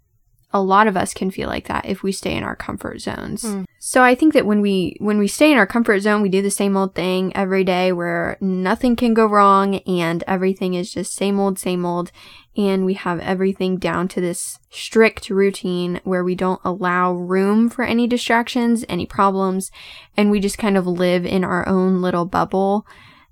a 0.53 0.61
lot 0.61 0.87
of 0.87 0.97
us 0.97 1.13
can 1.13 1.31
feel 1.31 1.47
like 1.47 1.67
that 1.67 1.85
if 1.85 2.03
we 2.03 2.11
stay 2.11 2.35
in 2.35 2.43
our 2.43 2.55
comfort 2.55 2.99
zones. 2.99 3.43
Mm. 3.43 3.65
So 3.79 4.03
I 4.03 4.15
think 4.15 4.33
that 4.33 4.45
when 4.45 4.61
we 4.61 4.95
when 4.99 5.17
we 5.17 5.27
stay 5.27 5.51
in 5.51 5.57
our 5.57 5.65
comfort 5.65 5.99
zone, 6.01 6.21
we 6.21 6.29
do 6.29 6.41
the 6.41 6.51
same 6.51 6.77
old 6.77 6.93
thing 6.93 7.35
every 7.35 7.63
day 7.63 7.91
where 7.91 8.37
nothing 8.39 8.95
can 8.95 9.13
go 9.13 9.25
wrong 9.25 9.75
and 9.79 10.23
everything 10.27 10.73
is 10.73 10.93
just 10.93 11.13
same 11.13 11.39
old 11.39 11.57
same 11.57 11.85
old 11.85 12.11
and 12.57 12.85
we 12.85 12.95
have 12.95 13.19
everything 13.21 13.77
down 13.77 14.07
to 14.09 14.19
this 14.19 14.59
strict 14.69 15.29
routine 15.29 16.01
where 16.03 16.23
we 16.23 16.35
don't 16.35 16.59
allow 16.65 17.13
room 17.13 17.69
for 17.69 17.83
any 17.83 18.07
distractions, 18.07 18.83
any 18.89 19.05
problems, 19.05 19.71
and 20.17 20.29
we 20.29 20.39
just 20.39 20.57
kind 20.57 20.77
of 20.77 20.85
live 20.85 21.25
in 21.25 21.43
our 21.43 21.67
own 21.67 22.01
little 22.01 22.25
bubble. 22.25 22.85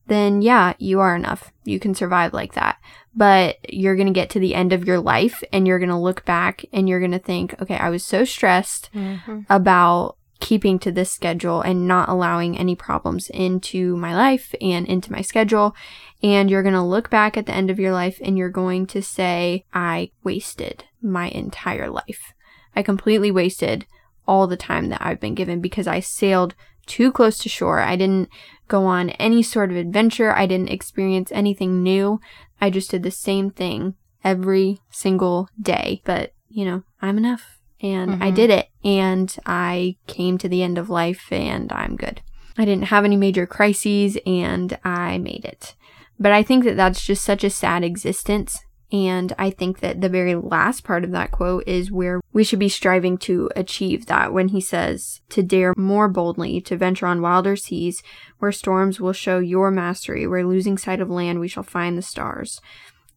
Then 0.09 0.41
yeah, 0.41 0.73
you 0.77 0.99
are 0.99 1.15
enough. 1.15 1.51
You 1.63 1.79
can 1.79 1.95
survive 1.95 2.33
like 2.33 2.53
that 2.53 2.77
but 3.15 3.57
you're 3.73 3.95
going 3.95 4.07
to 4.07 4.13
get 4.13 4.29
to 4.29 4.39
the 4.39 4.55
end 4.55 4.71
of 4.71 4.85
your 4.85 4.99
life 4.99 5.43
and 5.51 5.67
you're 5.67 5.79
going 5.79 5.89
to 5.89 5.97
look 5.97 6.23
back 6.25 6.63
and 6.71 6.87
you're 6.87 6.99
going 6.99 7.11
to 7.11 7.19
think, 7.19 7.59
okay, 7.61 7.75
I 7.75 7.89
was 7.89 8.05
so 8.05 8.23
stressed 8.23 8.89
Mm-hmm. 8.93 9.41
about 9.49 10.15
keeping 10.39 10.79
to 10.79 10.91
this 10.91 11.11
schedule 11.11 11.61
and 11.61 11.85
not 11.87 12.07
allowing 12.07 12.57
any 12.57 12.75
problems 12.75 13.29
into 13.31 13.97
my 13.97 14.15
life 14.15 14.55
and 14.61 14.87
into 14.87 15.11
my 15.11 15.21
schedule. 15.21 15.75
And 16.23 16.49
you're 16.49 16.63
going 16.63 16.75
to 16.75 16.81
look 16.81 17.09
back 17.09 17.35
at 17.35 17.45
the 17.45 17.53
end 17.53 17.69
of 17.69 17.79
your 17.79 17.91
life 17.91 18.19
and 18.23 18.37
you're 18.37 18.49
going 18.49 18.87
to 18.87 19.01
say, 19.01 19.65
I 19.73 20.11
wasted 20.23 20.85
my 21.01 21.27
entire 21.29 21.89
life. 21.89 22.33
I 22.73 22.83
completely 22.83 23.31
wasted 23.31 23.85
all 24.27 24.47
the 24.47 24.55
time 24.55 24.89
that 24.89 25.01
I've 25.01 25.19
been 25.19 25.35
given 25.35 25.59
because 25.59 25.87
I 25.87 25.99
sailed 25.99 26.55
too 26.89 27.11
close 27.11 27.37
to 27.39 27.49
shore. 27.49 27.79
I 27.79 27.95
didn't 27.95 28.27
go 28.67 28.85
on 28.85 29.11
any 29.11 29.41
sort 29.41 29.71
of 29.71 29.77
adventure. 29.77 30.31
I 30.35 30.45
didn't 30.45 30.71
experience 30.71 31.31
anything 31.31 31.81
new. 31.81 32.19
I 32.59 32.69
just 32.69 32.91
did 32.91 33.03
the 33.03 33.11
same 33.11 33.49
thing 33.51 33.93
every 34.23 34.79
single 34.89 35.47
day. 35.61 36.01
But, 36.03 36.33
you 36.49 36.65
know, 36.65 36.83
I'm 37.01 37.17
enough. 37.17 37.59
And 37.81 38.21
I 38.21 38.31
Mhm. 38.31 38.35
did 38.35 38.49
it. 38.49 38.67
And 38.83 39.33
I 39.45 39.95
came 40.07 40.37
to 40.39 40.49
the 40.49 40.61
end 40.63 40.77
of 40.77 40.89
life 40.89 41.31
and 41.31 41.71
I'm 41.71 41.95
good. 41.95 42.21
I 42.57 42.65
didn't 42.65 42.87
have 42.93 43.05
any 43.05 43.15
major 43.15 43.45
crises 43.45 44.17
and 44.25 44.77
I 44.83 45.17
made 45.17 45.45
it. 45.45 45.75
But 46.19 46.33
I 46.33 46.43
think 46.43 46.65
that 46.65 46.75
that's 46.75 47.05
just 47.05 47.23
such 47.23 47.45
a 47.45 47.49
sad 47.49 47.85
existence. 47.85 48.59
And 48.91 49.33
I 49.37 49.51
think 49.51 49.81
that 49.81 50.01
the 50.01 50.09
very 50.09 50.33
last 50.33 50.83
part 50.83 51.03
of 51.03 51.11
that 51.11 51.31
quote 51.31 51.67
is 51.67 51.91
where 51.91 52.21
we 52.33 52.43
should 52.43 52.57
be 52.57 52.69
striving 52.69 53.19
to 53.19 53.49
achieve 53.55 54.07
that 54.07 54.33
when 54.33 54.47
he 54.47 54.59
says, 54.59 55.21
to 55.29 55.43
dare 55.43 55.73
more 55.77 56.07
boldly, 56.07 56.59
to 56.61 56.75
venture 56.75 57.05
on 57.05 57.21
wilder 57.21 57.55
seas, 57.55 58.01
where 58.39 58.51
storms 58.51 58.99
will 58.99 59.13
show 59.13 59.37
your 59.37 59.69
mastery, 59.69 60.25
where 60.25 60.45
losing 60.45 60.77
sight 60.77 61.01
of 61.01 61.09
land 61.09 61.39
we 61.39 61.47
shall 61.47 61.63
find 61.63 61.97
the 61.97 62.01
stars. 62.01 62.61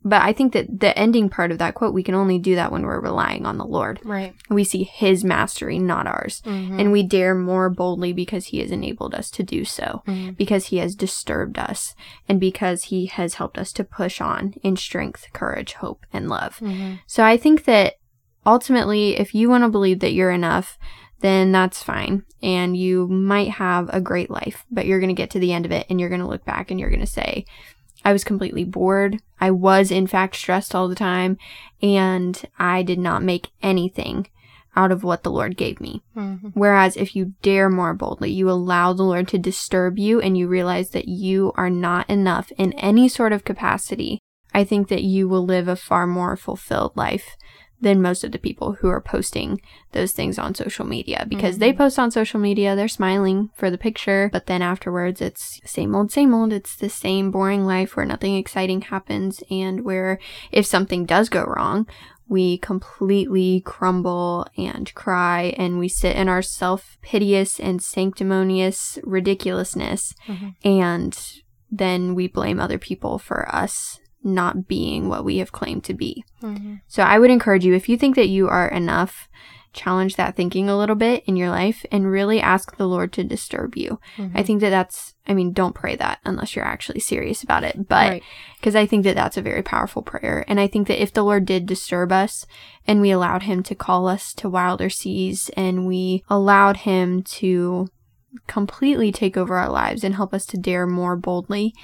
But 0.05 0.23
I 0.23 0.33
think 0.33 0.53
that 0.53 0.81
the 0.81 0.97
ending 0.99 1.29
part 1.29 1.53
of 1.53 1.59
that 1.59 1.75
quote, 1.75 1.95
we 1.95 2.03
can 2.03 2.15
only 2.15 2.39
do 2.39 2.55
that 2.57 2.73
when 2.73 2.83
we're 2.83 3.01
relying 3.01 3.47
on 3.47 3.59
the 3.59 3.65
Lord. 3.65 4.01
Right. 4.05 4.35
We 4.51 4.65
see 4.65 4.83
his 4.83 5.23
mastery, 5.25 5.79
not 5.79 6.07
ours. 6.07 6.43
Mm-hmm. 6.45 6.81
And 6.81 6.93
we 6.93 7.03
dare 7.03 7.35
more 7.35 7.71
boldly 7.71 8.13
because 8.13 8.47
he 8.47 8.59
has 8.59 8.71
enabled 8.71 9.15
us 9.15 9.31
to 9.33 9.43
do 9.43 9.65
so 9.65 10.03
Mhm. 10.07 10.37
because 10.37 10.67
he 10.67 10.79
has 10.79 10.95
disturbed 10.97 11.59
us 11.59 11.95
and 12.29 12.41
because 12.41 12.85
he 12.85 13.07
has 13.07 13.35
helped 13.35 13.59
us 13.59 13.73
to 13.75 13.85
push 13.85 14.21
on 14.21 14.55
in 14.63 14.77
strength, 14.77 15.27
courage, 15.33 15.75
hope, 15.75 16.05
and 16.13 16.29
love. 16.29 16.59
Mm-hmm. 16.61 16.95
So 17.07 17.25
I 17.25 17.37
think 17.37 17.65
that 17.65 17.95
ultimately, 18.45 19.19
if 19.19 19.35
you 19.35 19.49
want 19.49 19.65
to 19.65 19.69
believe 19.71 20.01
that 20.01 20.13
you're 20.13 20.31
enough, 20.33 20.79
then 21.21 21.53
that's 21.53 21.83
fine. 21.83 22.25
And 22.43 22.77
you 22.77 23.07
might 23.07 23.51
have 23.51 23.89
a 23.93 24.01
great 24.01 24.29
life, 24.29 24.65
but 24.73 24.87
you're 24.87 24.99
going 24.99 25.15
to 25.15 25.15
get 25.15 25.31
to 25.31 25.39
the 25.39 25.53
end 25.53 25.65
of 25.65 25.71
it 25.71 25.87
and 25.89 26.01
you're 26.01 26.09
going 26.09 26.21
to 26.21 26.27
look 26.27 26.45
back 26.45 26.71
and 26.71 26.81
you're 26.81 26.91
going 26.91 26.99
to 27.01 27.07
say, 27.07 27.45
I 28.05 28.13
was 28.13 28.25
completely 28.25 28.65
bored. 28.65 29.19
I 29.41 29.51
was, 29.51 29.91
in 29.91 30.07
fact, 30.07 30.37
stressed 30.37 30.75
all 30.75 30.89
the 30.89 30.95
time, 30.95 31.39
and 31.83 32.41
I 32.59 32.83
did 32.83 32.99
not 32.99 33.23
make 33.23 33.51
anything 33.63 34.29
out 34.75 34.91
of 34.91 35.05
what 35.05 35.23
the 35.23 35.31
Lord 35.31 35.57
gave 35.57 35.81
me. 35.81 36.03
Mm-hmm. 36.17 36.49
Whereas 36.55 36.97
if 36.97 37.15
you 37.15 37.35
dare 37.43 37.69
more 37.69 37.95
boldly, 37.95 38.31
you 38.31 38.49
allow 38.51 38.93
the 38.93 39.03
Lord 39.03 39.29
to 39.29 39.39
disturb 39.39 39.99
you 39.99 40.21
and 40.21 40.37
you 40.37 40.49
realize 40.49 40.91
that 40.91 41.09
you 41.09 41.53
are 41.57 41.71
not 41.71 42.09
enough 42.09 42.51
in 42.57 42.73
any 42.75 43.09
sort 43.09 43.33
of 43.33 43.45
capacity, 43.45 44.19
I 44.55 44.65
think 44.65 44.89
that 44.89 45.03
you 45.03 45.29
will 45.29 45.45
live 45.45 45.69
a 45.69 45.77
far 45.77 46.07
more 46.07 46.37
fulfilled 46.37 46.93
life 46.95 47.37
than 47.83 48.01
most 48.01 48.23
of 48.23 48.31
the 48.31 48.39
people 48.39 48.75
who 48.75 48.89
are 48.89 49.01
posting 49.01 49.61
those 49.91 50.13
things 50.13 50.39
on 50.39 50.55
social 50.55 50.87
media 50.87 51.27
because 51.29 51.57
mm-hmm. 51.57 51.61
they 51.61 51.73
post 51.73 51.99
on 51.99 52.11
social 52.11 52.39
media, 52.39 52.75
they're 52.77 52.89
smiling 52.89 53.51
for 53.55 53.71
the 53.71 53.77
picture, 53.77 54.31
but 54.33 54.47
then 54.47 54.63
afterwards 54.63 55.21
it's 55.21 55.61
same 55.65 55.95
old, 55.95 56.13
same 56.13 56.33
old. 56.33 56.53
It's 56.53 56.77
the 56.77 56.89
same 56.89 57.31
boring 57.33 57.67
life 57.67 57.97
where 57.97 58.07
nothing 58.07 58.37
exciting 58.37 58.83
happens 58.83 59.43
and 59.51 59.85
where 59.85 60.21
if 60.53 60.65
something 60.65 61.05
does 61.05 61.29
go 61.29 61.43
wrong, 61.43 61.89
we 62.29 62.57
completely 62.59 63.61
crumble 63.61 64.47
and 64.57 64.95
cry 64.95 65.55
and 65.59 65.79
we 65.79 65.89
sit 65.89 66.17
in 66.17 66.29
our 66.29 66.41
self 66.41 66.97
piteous 67.03 67.59
and 67.59 67.83
sanctimonious 67.83 68.99
ridiculousness. 69.03 70.15
Mm-hmm. 70.29 70.49
And 70.65 71.19
then 71.71 72.15
we 72.15 72.29
blame 72.29 72.61
other 72.61 72.79
people 72.79 73.19
for 73.19 73.53
us 73.53 73.99
not 74.25 74.69
being 74.69 75.09
what 75.09 75.25
we 75.25 75.39
have 75.39 75.53
claimed 75.53 75.85
to 75.85 75.95
be. 75.95 76.25
Mm-hmm. 76.43 76.77
So 76.89 77.03
I 77.03 77.19
would 77.19 77.31
encourage 77.31 77.65
you 77.65 77.75
if 77.75 77.89
you 77.89 77.97
think 77.97 78.17
that 78.17 78.29
you 78.29 78.49
are 78.49 78.69
enough, 78.69 79.29
challenge 79.73 80.17
that 80.17 80.37
thinking 80.37 80.69
a 80.69 80.77
little 80.77 80.97
bit 80.97 81.25
in 81.27 81.37
your 81.37 81.49
life 81.49 81.85
and 81.91 82.11
really 82.11 82.41
ask 82.41 82.77
the 82.77 82.87
Lord 82.87 83.13
to 83.15 83.25
disturb 83.25 83.77
you. 83.77 83.99
Mm-hmm. 84.17 84.37
I 84.37 84.43
think 84.43 84.61
that 84.61 84.71
that's, 84.71 85.15
I 85.27 85.35
mean, 85.35 85.53
don't 85.53 85.75
pray 85.75 85.97
that 85.97 86.21
unless 86.25 86.55
you're 86.55 86.65
actually 86.65 87.01
serious 87.01 87.43
about 87.43 87.65
it, 87.65 87.89
but 87.89 88.21
because 88.59 88.75
right. 88.75 88.83
I 88.83 88.87
think 88.87 89.05
that 89.05 89.17
that's 89.17 89.37
a 89.37 89.43
very 89.43 89.63
powerful 89.63 90.03
prayer. 90.03 90.45
And 90.47 90.61
I 90.61 90.67
think 90.67 90.89
that 90.89 91.03
if 91.03 91.13
the 91.13 91.23
Lord 91.23 91.47
did 91.47 91.67
disturb 91.67 92.13
us 92.13 92.47
and 92.87 93.01
we 93.01 93.11
allowed 93.11 93.45
Him 93.45 93.63
to 93.65 93.75
call 93.75 94.09
us 94.09 94.35
to 94.35 94.49
wilder 94.49 94.91
seas 94.91 95.51
and 95.57 95.87
we 95.87 96.23
allowed 96.29 96.79
Him 96.79 97.23
to 97.23 97.89
completely 98.47 99.13
take 99.13 99.37
over 99.37 99.57
our 99.57 99.71
lives 99.71 100.05
and 100.05 100.15
help 100.15 100.33
us 100.35 100.47
to 100.47 100.59
dare 100.59 100.87
more 100.87 101.17
boldly, 101.17 101.75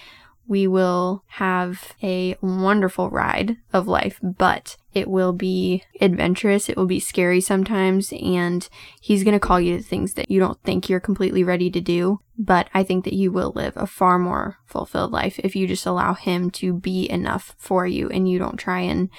we 0.49 0.67
will 0.67 1.23
have 1.27 1.95
a 2.03 2.35
wonderful 2.41 3.11
ride 3.11 3.59
of 3.73 3.87
life, 3.87 4.19
but 4.23 4.77
it 4.95 5.09
will 5.09 5.35
be 5.35 5.85
adventurous. 6.01 6.69
It 6.69 6.77
will 6.77 6.87
be 6.87 6.99
scary 6.99 7.41
sometimes. 7.41 8.13
And 8.15 8.67
he's 9.01 9.23
going 9.23 9.35
to 9.35 9.47
call 9.47 9.61
you 9.61 9.77
to 9.77 9.83
things 9.83 10.15
that 10.15 10.31
you 10.31 10.41
don't 10.41 10.61
think 10.63 10.89
you're 10.89 11.01
completely 11.01 11.45
ready 11.45 11.71
to 11.71 11.81
do. 11.81 12.21
But 12.39 12.69
I 12.73 12.83
think 12.83 13.05
that 13.05 13.13
you 13.13 13.31
will 13.31 13.53
live 13.55 13.75
a 13.77 13.87
far 13.87 14.19
more 14.19 14.57
fulfilled 14.65 15.13
life 15.13 15.39
if 15.41 15.55
you 15.55 15.67
just 15.67 15.87
allow 15.87 16.15
him 16.15 16.51
to 16.53 16.73
be 16.73 17.09
enough 17.11 17.55
for 17.59 17.87
you 17.87 18.09
and 18.09 18.29
you 18.29 18.39
don't 18.39 18.57
try 18.57 18.81
and 18.81 19.11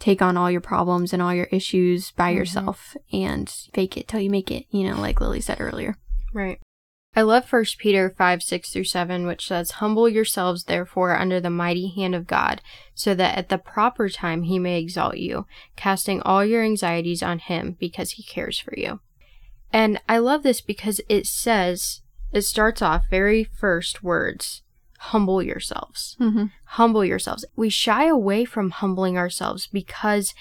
take 0.00 0.20
on 0.20 0.36
all 0.36 0.50
your 0.50 0.60
problems 0.60 1.12
and 1.12 1.22
all 1.22 1.32
your 1.32 1.48
issues 1.52 2.10
by 2.10 2.30
mm-hmm. 2.30 2.38
yourself 2.38 2.96
and 3.12 3.48
fake 3.72 3.96
it 3.96 4.08
till 4.08 4.20
you 4.20 4.30
make 4.30 4.50
it, 4.50 4.66
you 4.70 4.82
know, 4.82 5.00
like 5.00 5.20
Lily 5.20 5.40
said 5.40 5.60
earlier. 5.60 5.96
Right. 6.34 6.58
I 7.14 7.22
love 7.22 7.52
1 7.52 7.64
Peter 7.78 8.14
5 8.16 8.42
6 8.42 8.70
through 8.70 8.84
7, 8.84 9.26
which 9.26 9.46
says, 9.46 9.72
Humble 9.72 10.08
yourselves, 10.08 10.64
therefore, 10.64 11.18
under 11.18 11.40
the 11.40 11.50
mighty 11.50 11.88
hand 11.88 12.14
of 12.14 12.26
God, 12.26 12.62
so 12.94 13.14
that 13.14 13.36
at 13.36 13.48
the 13.50 13.58
proper 13.58 14.08
time 14.08 14.44
he 14.44 14.58
may 14.58 14.80
exalt 14.80 15.18
you, 15.18 15.46
casting 15.76 16.22
all 16.22 16.44
your 16.44 16.62
anxieties 16.62 17.22
on 17.22 17.38
him, 17.38 17.76
because 17.78 18.12
he 18.12 18.22
cares 18.22 18.58
for 18.58 18.74
you. 18.76 19.00
And 19.72 20.00
I 20.08 20.18
love 20.18 20.42
this 20.42 20.60
because 20.60 21.00
it 21.08 21.26
says, 21.26 22.00
it 22.32 22.42
starts 22.42 22.80
off 22.80 23.04
very 23.10 23.44
first 23.44 24.02
words 24.02 24.62
humble 25.02 25.42
yourselves. 25.42 26.16
Mm-hmm. 26.20 26.46
Humble 26.64 27.04
yourselves. 27.04 27.44
We 27.56 27.68
shy 27.68 28.06
away 28.06 28.44
from 28.44 28.70
humbling 28.70 29.18
ourselves 29.18 29.66
because, 29.66 30.32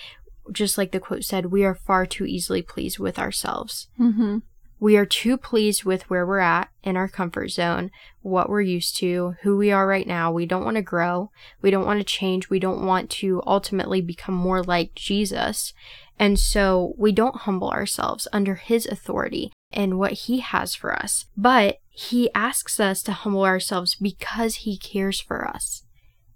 just 0.52 0.78
like 0.78 0.92
the 0.92 1.00
quote 1.00 1.24
said, 1.24 1.48
we 1.48 1.66
are 1.66 1.74
far 1.74 2.06
too 2.06 2.26
easily 2.26 2.62
pleased 2.62 3.00
with 3.00 3.18
ourselves. 3.18 3.88
Mm-hmm. 4.00 4.40
We 4.82 4.98
are 4.98 5.06
too 5.06 5.38
pleased 5.38 5.84
with 5.84 6.10
where 6.10 6.26
we're 6.26 6.40
at 6.40 6.72
in 6.82 6.98
our 6.98 7.08
comfort 7.08 7.50
zone, 7.50 7.92
what 8.24 8.50
we're 8.50 8.62
used 8.62 8.98
to, 8.98 9.36
who 9.44 9.56
we 9.56 9.72
are 9.72 9.86
right 9.86 10.08
now. 10.08 10.32
We 10.32 10.48
don't 10.48 10.66
want 10.66 10.78
to 10.78 10.82
grow. 10.82 11.30
We 11.62 11.70
don't 11.70 11.86
want 11.86 12.00
to 12.00 12.04
change. 12.04 12.50
We 12.50 12.58
don't 12.58 12.84
want 12.84 13.12
to 13.12 13.44
ultimately 13.46 14.02
become 14.02 14.34
more 14.34 14.64
like 14.64 14.96
Jesus. 14.96 15.74
And 16.18 16.40
so 16.40 16.96
we 16.98 17.12
don't 17.12 17.42
humble 17.42 17.70
ourselves 17.70 18.28
under 18.34 18.56
his 18.56 18.88
authority 18.88 19.54
and 19.72 20.00
what 20.00 20.14
he 20.14 20.40
has 20.40 20.74
for 20.74 20.92
us. 20.96 21.26
But 21.38 21.78
he 21.92 22.34
asks 22.34 22.80
us 22.80 23.04
to 23.04 23.12
humble 23.12 23.44
ourselves 23.46 23.94
because 23.94 24.56
he 24.56 24.80
cares 24.80 25.22
for 25.22 25.48
us. 25.48 25.84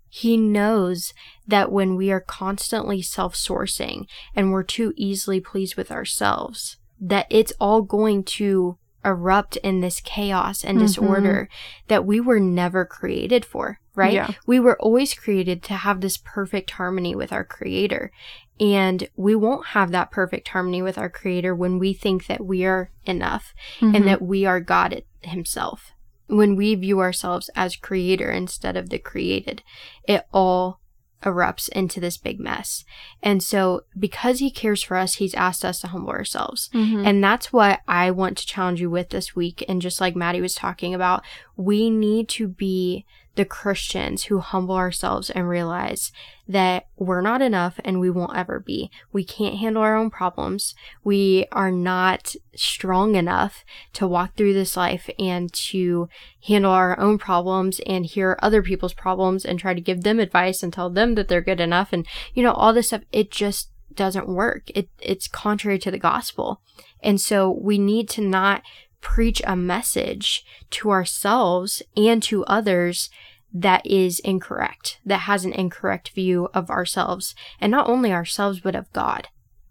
He 0.08 0.38
knows 0.38 1.16
that 1.48 1.72
when 1.72 1.96
we 1.96 2.12
are 2.12 2.22
constantly 2.22 3.02
self 3.02 3.34
sourcing 3.34 4.06
and 4.36 4.52
we're 4.52 4.62
too 4.62 4.94
easily 4.96 5.40
pleased 5.40 5.76
with 5.76 5.92
ourselves, 5.92 6.78
that 7.00 7.28
it's 7.30 7.54
all 7.60 7.82
going 7.82 8.24
to 8.24 8.78
erupt 9.06 9.56
in 9.58 9.82
this 9.82 10.02
chaos 10.02 10.64
and 10.64 10.78
mm-hmm. 10.78 10.88
disorder 10.88 11.50
that 11.88 12.06
we 12.06 12.20
were 12.20 12.40
never 12.40 12.86
created 12.86 13.46
for, 13.46 13.80
right? 13.94 14.14
Yeah. 14.14 14.32
We 14.48 14.60
were 14.60 14.80
always 14.82 15.14
created 15.14 15.62
to 15.64 15.74
have 15.76 16.02
this 16.02 16.18
perfect 16.18 16.72
harmony 16.72 17.16
with 17.16 17.32
our 17.32 17.44
creator. 17.44 18.12
And 18.60 19.08
we 19.16 19.36
won't 19.36 19.68
have 19.68 19.92
that 19.92 20.12
perfect 20.12 20.48
harmony 20.48 20.82
with 20.82 20.98
our 20.98 21.10
creator 21.10 21.54
when 21.54 21.78
we 21.78 21.94
think 21.94 22.28
that 22.28 22.44
we 22.44 22.66
are 22.66 22.90
enough 23.06 23.54
mm-hmm. 23.80 23.96
and 23.96 24.08
that 24.08 24.22
we 24.22 24.46
are 24.46 24.60
God 24.60 25.04
himself. 25.22 25.92
When 26.28 26.56
we 26.56 26.74
view 26.74 27.02
ourselves 27.02 27.50
as 27.56 27.76
creator 27.76 28.32
instead 28.32 28.76
of 28.76 28.90
the 28.90 28.98
created, 28.98 29.62
it 30.08 30.26
all 30.34 30.80
erupts 31.24 31.70
into 31.70 32.00
this 32.00 32.18
big 32.18 32.40
mess. 32.40 32.86
And 33.24 33.42
so, 33.42 33.84
because 33.98 34.40
he 34.40 34.52
cares 34.52 34.84
for 34.84 34.98
us, 34.98 35.16
he's 35.16 35.34
asked 35.34 35.66
us 35.66 35.80
to 35.82 35.88
humble 35.88 36.12
ourselves. 36.12 36.70
Mm-hmm. 36.74 37.06
And 37.06 37.24
that's 37.24 37.52
what 37.52 37.82
I 37.88 38.12
want 38.12 38.38
to 38.38 38.48
challenge 38.48 38.82
you 38.82 38.90
with 38.90 39.10
this 39.10 39.36
week. 39.36 39.64
And 39.68 39.82
just 39.82 40.00
like 40.00 40.16
Maddie 40.16 40.42
was 40.42 40.56
talking 40.56 40.94
about, 40.94 41.24
we 41.56 41.90
need 41.90 42.30
to 42.30 42.48
be 42.48 43.06
the 43.36 43.46
Christians 43.46 44.26
who 44.26 44.40
humble 44.40 44.76
ourselves 44.76 45.30
and 45.30 45.48
realize 45.48 46.12
that 46.48 46.88
we're 46.96 47.22
not 47.22 47.42
enough 47.42 47.80
and 47.84 48.00
we 48.00 48.10
won't 48.10 48.36
ever 48.36 48.60
be. 48.60 48.90
We 49.12 49.24
can't 49.24 49.58
handle 49.58 49.82
our 49.82 49.96
own 49.96 50.10
problems. 50.10 50.76
We 51.04 51.48
are 51.52 51.72
not 51.72 52.36
strong 52.56 53.16
enough 53.16 53.66
to 53.94 54.08
walk 54.08 54.36
through 54.36 54.54
this 54.54 54.78
life 54.78 55.10
and 55.20 55.52
to 55.54 56.08
handle 56.48 56.72
our 56.72 56.98
own 57.00 57.18
problems 57.18 57.80
and 57.86 58.06
hear 58.06 58.38
other 58.42 58.62
people's 58.62 58.94
problems 58.94 59.44
and 59.44 59.60
try 59.60 59.74
to 59.74 59.82
give 59.82 60.04
them 60.04 60.20
advice 60.20 60.64
and 60.64 60.72
tell 60.72 60.90
them 60.90 61.16
that 61.16 61.28
they're 61.28 61.42
good 61.42 61.60
enough 61.60 61.92
and 61.92 62.06
you 62.34 62.44
know 62.44 62.54
all 62.54 62.74
this 62.74 62.88
stuff 62.88 63.02
it 63.12 63.32
just 63.32 63.70
doesn't 63.96 64.28
work. 64.28 64.70
It 64.76 64.90
it's 65.00 65.28
contrary 65.28 65.80
to 65.80 65.92
the 65.92 65.98
gospel. 65.98 66.62
And 67.02 67.20
so 67.20 67.50
we 67.50 67.78
need 67.78 68.10
to 68.10 68.22
not 68.22 68.64
preach 69.06 69.40
a 69.46 69.56
message 69.56 70.44
to 70.72 70.90
ourselves 70.90 71.84
and 71.96 72.24
to 72.24 72.44
others 72.46 73.12
that 73.54 73.86
is 73.86 74.20
incorrect, 74.22 75.00
that 75.06 75.20
has 75.20 75.46
an 75.46 75.54
incorrect 75.54 76.10
view 76.10 76.50
of 76.56 76.72
ourselves, 76.72 77.36
and 77.62 77.70
not 77.70 77.88
only 77.88 78.12
ourselves, 78.12 78.60
but 78.62 78.74
of 78.74 78.92
God. 78.94 79.28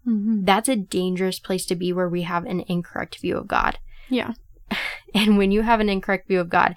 Mm-hmm. 0.07 0.45
That's 0.45 0.69
a 0.69 0.77
dangerous 0.77 1.37
place 1.37 1.65
to 1.65 1.75
be 1.75 1.91
where 1.91 2.07
we 2.07 2.21
have 2.21 2.45
an 2.45 2.63
incorrect 2.69 3.19
view 3.19 3.35
of 3.37 3.47
God. 3.47 3.77
Yeah. 4.09 4.33
And 5.13 5.37
when 5.37 5.49
you 5.49 5.61
have 5.61 5.79
an 5.79 5.87
incorrect 5.87 6.27
view 6.27 6.41
of 6.41 6.49
God, 6.49 6.75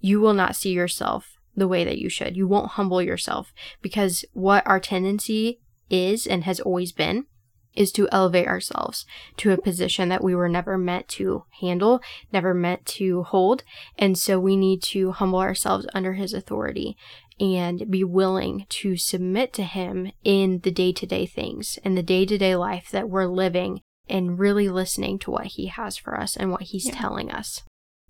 you 0.00 0.18
will 0.18 0.32
not 0.32 0.56
see 0.56 0.70
yourself 0.70 1.36
the 1.54 1.68
way 1.68 1.84
that 1.84 1.98
you 1.98 2.08
should. 2.08 2.34
You 2.34 2.48
won't 2.48 2.72
humble 2.72 3.02
yourself 3.02 3.52
because 3.82 4.24
what 4.32 4.66
our 4.66 4.80
tendency 4.80 5.60
is 5.90 6.26
and 6.26 6.44
has 6.44 6.60
always 6.60 6.92
been 6.92 7.26
is 7.74 7.92
to 7.92 8.08
elevate 8.12 8.46
ourselves 8.46 9.04
to 9.38 9.52
a 9.52 9.60
position 9.60 10.08
that 10.08 10.22
we 10.22 10.34
were 10.34 10.48
never 10.48 10.78
meant 10.78 11.08
to 11.08 11.44
handle, 11.60 12.00
never 12.32 12.54
meant 12.54 12.84
to 12.86 13.22
hold. 13.24 13.62
And 13.98 14.16
so 14.18 14.38
we 14.38 14.56
need 14.56 14.82
to 14.84 15.12
humble 15.12 15.40
ourselves 15.40 15.86
under 15.94 16.14
his 16.14 16.32
authority 16.32 16.96
and 17.40 17.90
be 17.90 18.04
willing 18.04 18.66
to 18.68 18.96
submit 18.96 19.52
to 19.54 19.64
him 19.64 20.12
in 20.22 20.60
the 20.60 20.70
day 20.70 20.92
to 20.92 21.06
day 21.06 21.26
things, 21.26 21.78
in 21.84 21.94
the 21.94 22.02
day 22.02 22.24
to 22.26 22.38
day 22.38 22.54
life 22.54 22.90
that 22.90 23.08
we're 23.08 23.26
living, 23.26 23.80
and 24.08 24.38
really 24.38 24.68
listening 24.68 25.18
to 25.18 25.30
what 25.30 25.46
he 25.46 25.66
has 25.66 25.96
for 25.96 26.18
us 26.18 26.36
and 26.36 26.50
what 26.50 26.62
he's 26.62 26.86
yeah. 26.86 26.94
telling 26.94 27.30
us 27.30 27.62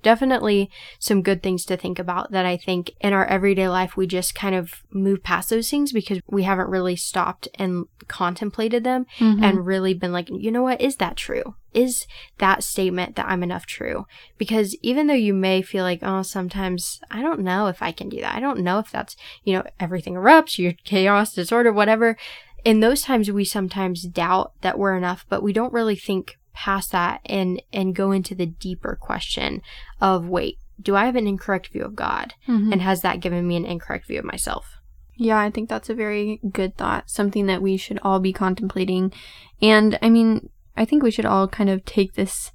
definitely 0.05 0.71
some 1.01 1.23
good 1.23 1.43
things 1.43 1.65
to 1.65 1.77
think 1.77 1.99
about 1.99 2.31
that 2.31 2.47
I 2.47 2.57
think 2.57 2.93
in 3.01 3.13
our 3.13 3.27
everyday 3.27 3.69
life 3.69 3.97
we 3.97 4.07
just 4.07 4.35
kind 4.35 4.55
of 4.55 4.85
move 4.93 5.25
past 5.25 5.51
those 5.51 5.69
things 5.69 5.91
because 5.93 6.21
we 6.29 6.45
haven't 6.45 6.69
really 6.69 6.95
stopped 6.95 7.49
and 7.57 7.87
contemplated 8.07 8.85
them 8.85 9.07
mm-hmm. 9.19 9.43
and 9.43 9.67
really 9.67 9.95
been 9.95 10.13
like, 10.13 10.29
you 10.31 10.53
know 10.53 10.63
what, 10.63 10.81
is 10.81 10.97
that 10.97 11.17
true? 11.17 11.57
Is 11.73 12.07
that 12.39 12.63
statement 12.63 13.17
that 13.17 13.27
I'm 13.27 13.43
enough 13.43 13.67
true? 13.67 14.07
Because 14.39 14.77
even 14.83 15.09
though 15.09 15.15
you 15.15 15.35
may 15.35 15.63
feel 15.63 15.83
like, 15.83 16.01
oh, 16.03 16.23
sometimes 16.23 17.01
I 17.11 17.21
don't 17.21 17.41
know 17.41 17.67
if 17.67 17.83
I 17.83 17.91
can 17.91 18.09
do 18.09 18.21
that. 18.21 18.37
I 18.37 18.41
don't 18.41 18.61
know 18.61 18.79
if 18.79 18.93
that's, 18.93 19.17
you 19.43 19.55
know, 19.55 19.65
everything 19.81 20.15
erupts, 20.15 20.59
your 20.59 20.75
chaos, 20.85 21.35
disorder, 21.35 21.73
whatever. 21.73 22.17
In 22.65 22.81
those 22.81 23.03
times, 23.03 23.31
we 23.31 23.45
sometimes 23.45 24.05
doubt 24.05 24.53
that 24.61 24.79
we're 24.79 24.97
enough, 24.97 25.27
but 25.29 25.43
we 25.43 25.53
don't 25.53 25.73
really 25.73 25.97
think 25.97 26.39
past 26.55 26.93
that 26.93 27.21
and 27.27 27.61
and 27.73 27.95
go 27.95 28.13
into 28.13 28.35
the 28.35 28.47
deeper 28.47 28.97
question 29.01 29.61
of 30.01 30.29
wait 30.29 30.59
do 30.83 30.97
I 30.97 31.05
have 31.07 31.15
an 31.15 31.29
incorrect 31.29 31.69
view 31.69 31.83
of 31.85 31.95
God? 31.95 32.35
Mhm. 32.49 32.73
And 32.73 32.83
has 32.83 33.03
that 33.03 33.21
given 33.21 33.47
me 33.47 33.55
an 33.57 33.65
incorrect 33.65 34.09
view 34.09 34.19
of 34.19 34.25
myself? 34.25 34.79
Yeah, 35.17 35.39
I 35.39 35.49
think 35.49 35.69
that's 35.69 35.89
a 35.89 35.95
very 35.95 36.41
good 36.51 36.77
thought. 36.77 37.09
Something 37.09 37.47
that 37.47 37.63
we 37.63 37.77
should 37.77 38.01
all 38.03 38.19
be 38.19 38.33
contemplating. 38.33 39.13
And 39.63 39.97
I 40.03 40.11
mean, 40.11 40.49
I 40.77 40.85
think 40.85 41.05
we 41.05 41.13
should 41.13 41.27
all 41.27 41.47
kind 41.47 41.71
of 41.71 41.85
take 41.85 42.15
this 42.15 42.51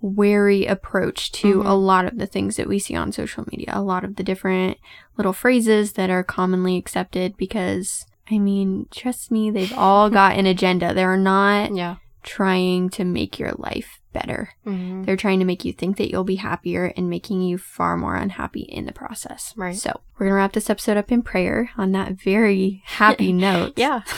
wary 0.00 0.64
approach 0.64 1.30
to 1.32 1.58
Mhm. 1.58 1.66
a 1.66 1.74
lot 1.74 2.06
of 2.06 2.16
the 2.16 2.26
things 2.26 2.56
that 2.56 2.66
we 2.68 2.78
see 2.78 2.94
on 2.96 3.12
social 3.12 3.44
media, 3.52 3.72
a 3.74 3.82
lot 3.82 4.04
of 4.04 4.16
the 4.16 4.22
different 4.22 4.78
little 5.18 5.34
phrases 5.34 5.92
that 5.92 6.08
are 6.08 6.24
commonly 6.24 6.76
accepted 6.78 7.36
because 7.36 8.06
I 8.32 8.38
mean, 8.38 8.86
trust 8.92 9.30
me, 9.32 9.50
they've 9.50 9.76
all 9.76 10.08
got 10.20 10.38
an 10.38 10.46
agenda. 10.46 10.94
They're 10.94 11.16
not 11.18 11.74
Yeah. 11.74 11.96
Trying 12.22 12.90
to 12.90 13.04
make 13.04 13.38
your 13.38 13.52
life 13.52 14.00
better. 14.12 14.54
Mm-hmm. 14.66 15.04
They're 15.04 15.16
trying 15.16 15.38
to 15.38 15.44
make 15.44 15.64
you 15.64 15.72
think 15.72 15.96
that 15.96 16.10
you'll 16.10 16.24
be 16.24 16.36
happier 16.36 16.92
and 16.96 17.08
making 17.08 17.42
you 17.42 17.58
far 17.58 17.96
more 17.96 18.16
unhappy 18.16 18.62
in 18.62 18.86
the 18.86 18.92
process. 18.92 19.54
Right. 19.56 19.76
So, 19.76 20.00
we're 20.14 20.26
going 20.26 20.30
to 20.32 20.36
wrap 20.36 20.52
this 20.52 20.70
episode 20.70 20.96
up 20.96 21.12
in 21.12 21.22
prayer 21.22 21.70
on 21.76 21.92
that 21.92 22.12
very 22.12 22.82
happy 22.84 23.32
note. 23.34 23.74
Yeah. 23.76 24.02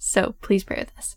So, 0.00 0.34
please 0.42 0.64
pray 0.64 0.78
with 0.80 0.90
us. 0.98 1.14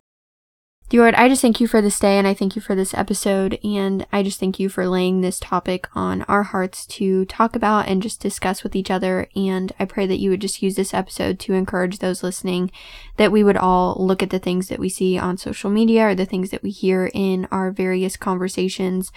Lord, 1.00 1.16
I 1.16 1.28
just 1.28 1.42
thank 1.42 1.60
you 1.60 1.68
for 1.68 1.82
this 1.82 2.00
day 2.00 2.20
and 2.20 2.28
I 2.28 2.36
thank 2.36 2.56
you 2.56 2.62
for 2.62 2.76
this 2.76 2.94
episode. 2.94 3.60
And 3.64 4.06
I 4.12 4.22
just 4.22 4.40
thank 4.40 4.60
you 4.60 4.70
for 4.70 4.88
laying 4.88 5.22
this 5.22 5.40
topic 5.40 5.88
on 5.96 6.22
our 6.24 6.44
hearts 6.44 6.86
to 6.86 7.26
talk 7.26 7.56
about 7.56 7.88
and 7.88 8.00
just 8.00 8.22
discuss 8.22 8.62
with 8.62 8.76
each 8.76 8.92
other. 8.92 9.28
And 9.36 9.74
I 9.80 9.86
pray 9.86 10.06
that 10.06 10.20
you 10.20 10.30
would 10.30 10.42
just 10.42 10.62
use 10.62 10.76
this 10.76 10.94
episode 10.94 11.40
to 11.40 11.54
encourage 11.54 11.98
those 11.98 12.22
listening 12.22 12.70
that 13.18 13.32
we 13.32 13.44
would 13.44 13.58
all 13.58 13.96
look 13.98 14.22
at 14.22 14.30
the 14.30 14.38
things 14.38 14.68
that 14.68 14.78
we 14.78 14.88
see 14.88 15.18
on 15.18 15.38
social 15.38 15.72
media 15.72 16.10
or 16.10 16.16
the 16.16 16.26
things 16.26 16.52
that 16.52 16.62
we 16.62 16.70
hear 16.70 17.10
in 17.12 17.48
our 17.50 17.72
various 17.72 18.16
conversations 18.16 19.12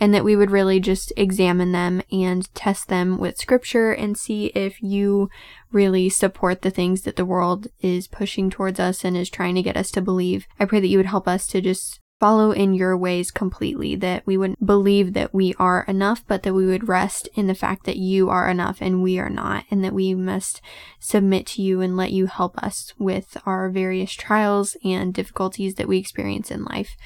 and 0.00 0.14
that 0.14 0.24
we 0.24 0.34
would 0.34 0.50
really 0.50 0.80
just 0.80 1.12
examine 1.16 1.72
them 1.72 2.00
and 2.10 2.52
test 2.54 2.88
them 2.88 3.18
with 3.18 3.36
scripture 3.36 3.92
and 3.92 4.16
see 4.16 4.46
if 4.54 4.82
you 4.82 5.28
really 5.70 6.08
support 6.08 6.62
the 6.62 6.70
things 6.70 7.02
that 7.02 7.16
the 7.16 7.24
world 7.24 7.68
is 7.80 8.08
pushing 8.08 8.50
towards 8.50 8.80
us 8.80 9.04
and 9.04 9.16
is 9.16 9.30
trying 9.30 9.54
to 9.54 9.62
get 9.62 9.76
us 9.76 9.90
to 9.92 10.00
believe. 10.00 10.46
I 10.58 10.64
pray 10.64 10.80
that 10.80 10.88
you 10.88 10.98
would 10.98 11.06
help 11.06 11.28
us 11.28 11.46
to 11.48 11.60
just 11.60 12.00
follow 12.18 12.50
in 12.50 12.74
your 12.74 12.96
ways 12.96 13.30
completely, 13.30 13.94
that 13.94 14.26
we 14.26 14.36
wouldn't 14.36 14.64
believe 14.64 15.12
that 15.12 15.32
we 15.32 15.54
are 15.58 15.84
enough, 15.86 16.24
but 16.26 16.42
that 16.42 16.54
we 16.54 16.66
would 16.66 16.88
rest 16.88 17.28
in 17.34 17.46
the 17.46 17.54
fact 17.54 17.84
that 17.84 17.96
you 17.96 18.28
are 18.28 18.50
enough 18.50 18.78
and 18.80 19.02
we 19.02 19.18
are 19.18 19.30
not, 19.30 19.64
and 19.70 19.84
that 19.84 19.94
we 19.94 20.14
must 20.14 20.60
submit 20.98 21.46
to 21.46 21.62
you 21.62 21.80
and 21.80 21.96
let 21.96 22.10
you 22.10 22.26
help 22.26 22.58
us 22.58 22.92
with 22.98 23.36
our 23.46 23.70
various 23.70 24.12
trials 24.12 24.76
and 24.84 25.14
difficulties 25.14 25.74
that 25.74 25.86
we 25.86 25.98
experience 25.98 26.50
in 26.50 26.64
life. 26.64 26.96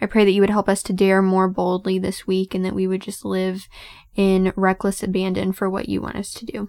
I 0.00 0.06
pray 0.06 0.24
that 0.24 0.32
you 0.32 0.40
would 0.40 0.50
help 0.50 0.68
us 0.68 0.82
to 0.84 0.92
dare 0.92 1.20
more 1.20 1.48
boldly 1.48 1.98
this 1.98 2.26
week 2.26 2.54
and 2.54 2.64
that 2.64 2.74
we 2.74 2.86
would 2.86 3.02
just 3.02 3.24
live 3.24 3.66
in 4.14 4.52
reckless 4.54 5.02
abandon 5.02 5.52
for 5.52 5.68
what 5.68 5.88
you 5.88 6.00
want 6.00 6.16
us 6.16 6.32
to 6.34 6.46
do. 6.46 6.68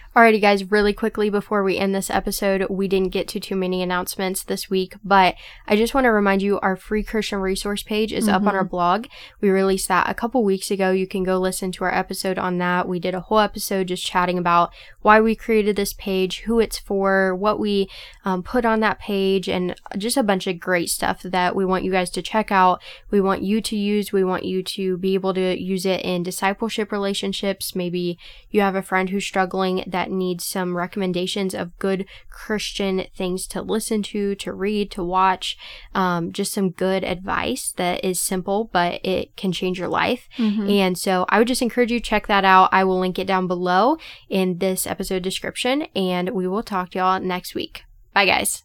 Alrighty, 0.13 0.41
guys, 0.41 0.69
really 0.69 0.91
quickly 0.91 1.29
before 1.29 1.63
we 1.63 1.77
end 1.77 1.95
this 1.95 2.09
episode, 2.09 2.65
we 2.69 2.89
didn't 2.89 3.13
get 3.13 3.29
to 3.29 3.39
too 3.39 3.55
many 3.55 3.81
announcements 3.81 4.43
this 4.43 4.69
week, 4.69 4.95
but 5.05 5.35
I 5.67 5.77
just 5.77 5.93
want 5.93 6.03
to 6.03 6.11
remind 6.11 6.41
you 6.41 6.59
our 6.59 6.75
free 6.75 7.01
Christian 7.01 7.39
resource 7.39 7.81
page 7.81 8.11
is 8.11 8.27
up 8.27 8.41
on 8.41 8.53
our 8.53 8.65
blog. 8.65 9.07
We 9.39 9.49
released 9.49 9.87
that 9.87 10.09
a 10.09 10.13
couple 10.13 10.43
weeks 10.43 10.69
ago. 10.69 10.91
You 10.91 11.07
can 11.07 11.23
go 11.23 11.37
listen 11.37 11.71
to 11.71 11.85
our 11.85 11.95
episode 11.95 12.37
on 12.37 12.57
that. 12.57 12.89
We 12.89 12.99
did 12.99 13.15
a 13.15 13.21
whole 13.21 13.39
episode 13.39 13.87
just 13.87 14.05
chatting 14.05 14.37
about 14.37 14.73
why 15.01 15.21
we 15.21 15.33
created 15.33 15.77
this 15.77 15.93
page, 15.93 16.41
who 16.41 16.59
it's 16.59 16.77
for, 16.77 17.33
what 17.33 17.57
we 17.57 17.89
um, 18.25 18.43
put 18.43 18.65
on 18.65 18.81
that 18.81 18.99
page, 18.99 19.47
and 19.47 19.75
just 19.97 20.17
a 20.17 20.23
bunch 20.23 20.45
of 20.45 20.59
great 20.59 20.89
stuff 20.89 21.23
that 21.23 21.55
we 21.55 21.63
want 21.63 21.85
you 21.85 21.91
guys 21.91 22.09
to 22.09 22.21
check 22.21 22.51
out. 22.51 22.81
We 23.11 23.21
want 23.21 23.43
you 23.43 23.61
to 23.61 23.77
use. 23.77 24.11
We 24.11 24.25
want 24.25 24.43
you 24.43 24.61
to 24.61 24.97
be 24.97 25.13
able 25.13 25.33
to 25.35 25.57
use 25.57 25.85
it 25.85 26.01
in 26.01 26.23
discipleship 26.23 26.91
relationships. 26.91 27.77
Maybe 27.77 28.19
you 28.49 28.59
have 28.59 28.75
a 28.75 28.81
friend 28.81 29.09
who's 29.09 29.25
struggling 29.25 29.85
that 29.87 30.00
needs 30.09 30.45
some 30.45 30.75
recommendations 30.75 31.53
of 31.53 31.77
good 31.77 32.05
Christian 32.29 33.05
things 33.15 33.45
to 33.47 33.61
listen 33.61 34.01
to, 34.03 34.33
to 34.35 34.53
read, 34.53 34.89
to 34.91 35.03
watch, 35.03 35.57
um, 35.93 36.31
just 36.31 36.53
some 36.53 36.71
good 36.71 37.03
advice 37.03 37.73
that 37.75 38.03
is 38.03 38.19
simple, 38.19 38.69
but 38.71 39.05
it 39.05 39.35
can 39.35 39.51
change 39.51 39.77
your 39.77 39.89
life. 39.89 40.29
And 40.69 40.97
so 40.97 41.25
I 41.29 41.37
would 41.37 41.47
just 41.47 41.61
encourage 41.61 41.91
you 41.91 41.99
to 41.99 42.05
check 42.05 42.27
that 42.27 42.45
out. 42.45 42.69
I 42.71 42.83
will 42.85 42.99
link 42.99 43.19
it 43.19 43.27
down 43.27 43.47
below 43.47 43.97
in 44.29 44.59
this 44.59 44.87
episode 44.87 45.21
description, 45.21 45.83
and 45.95 46.29
we 46.29 46.47
will 46.47 46.63
talk 46.63 46.91
to 46.91 46.99
y'all 46.99 47.19
next 47.19 47.53
week. 47.53 47.83
Bye, 48.13 48.25
guys. 48.25 48.63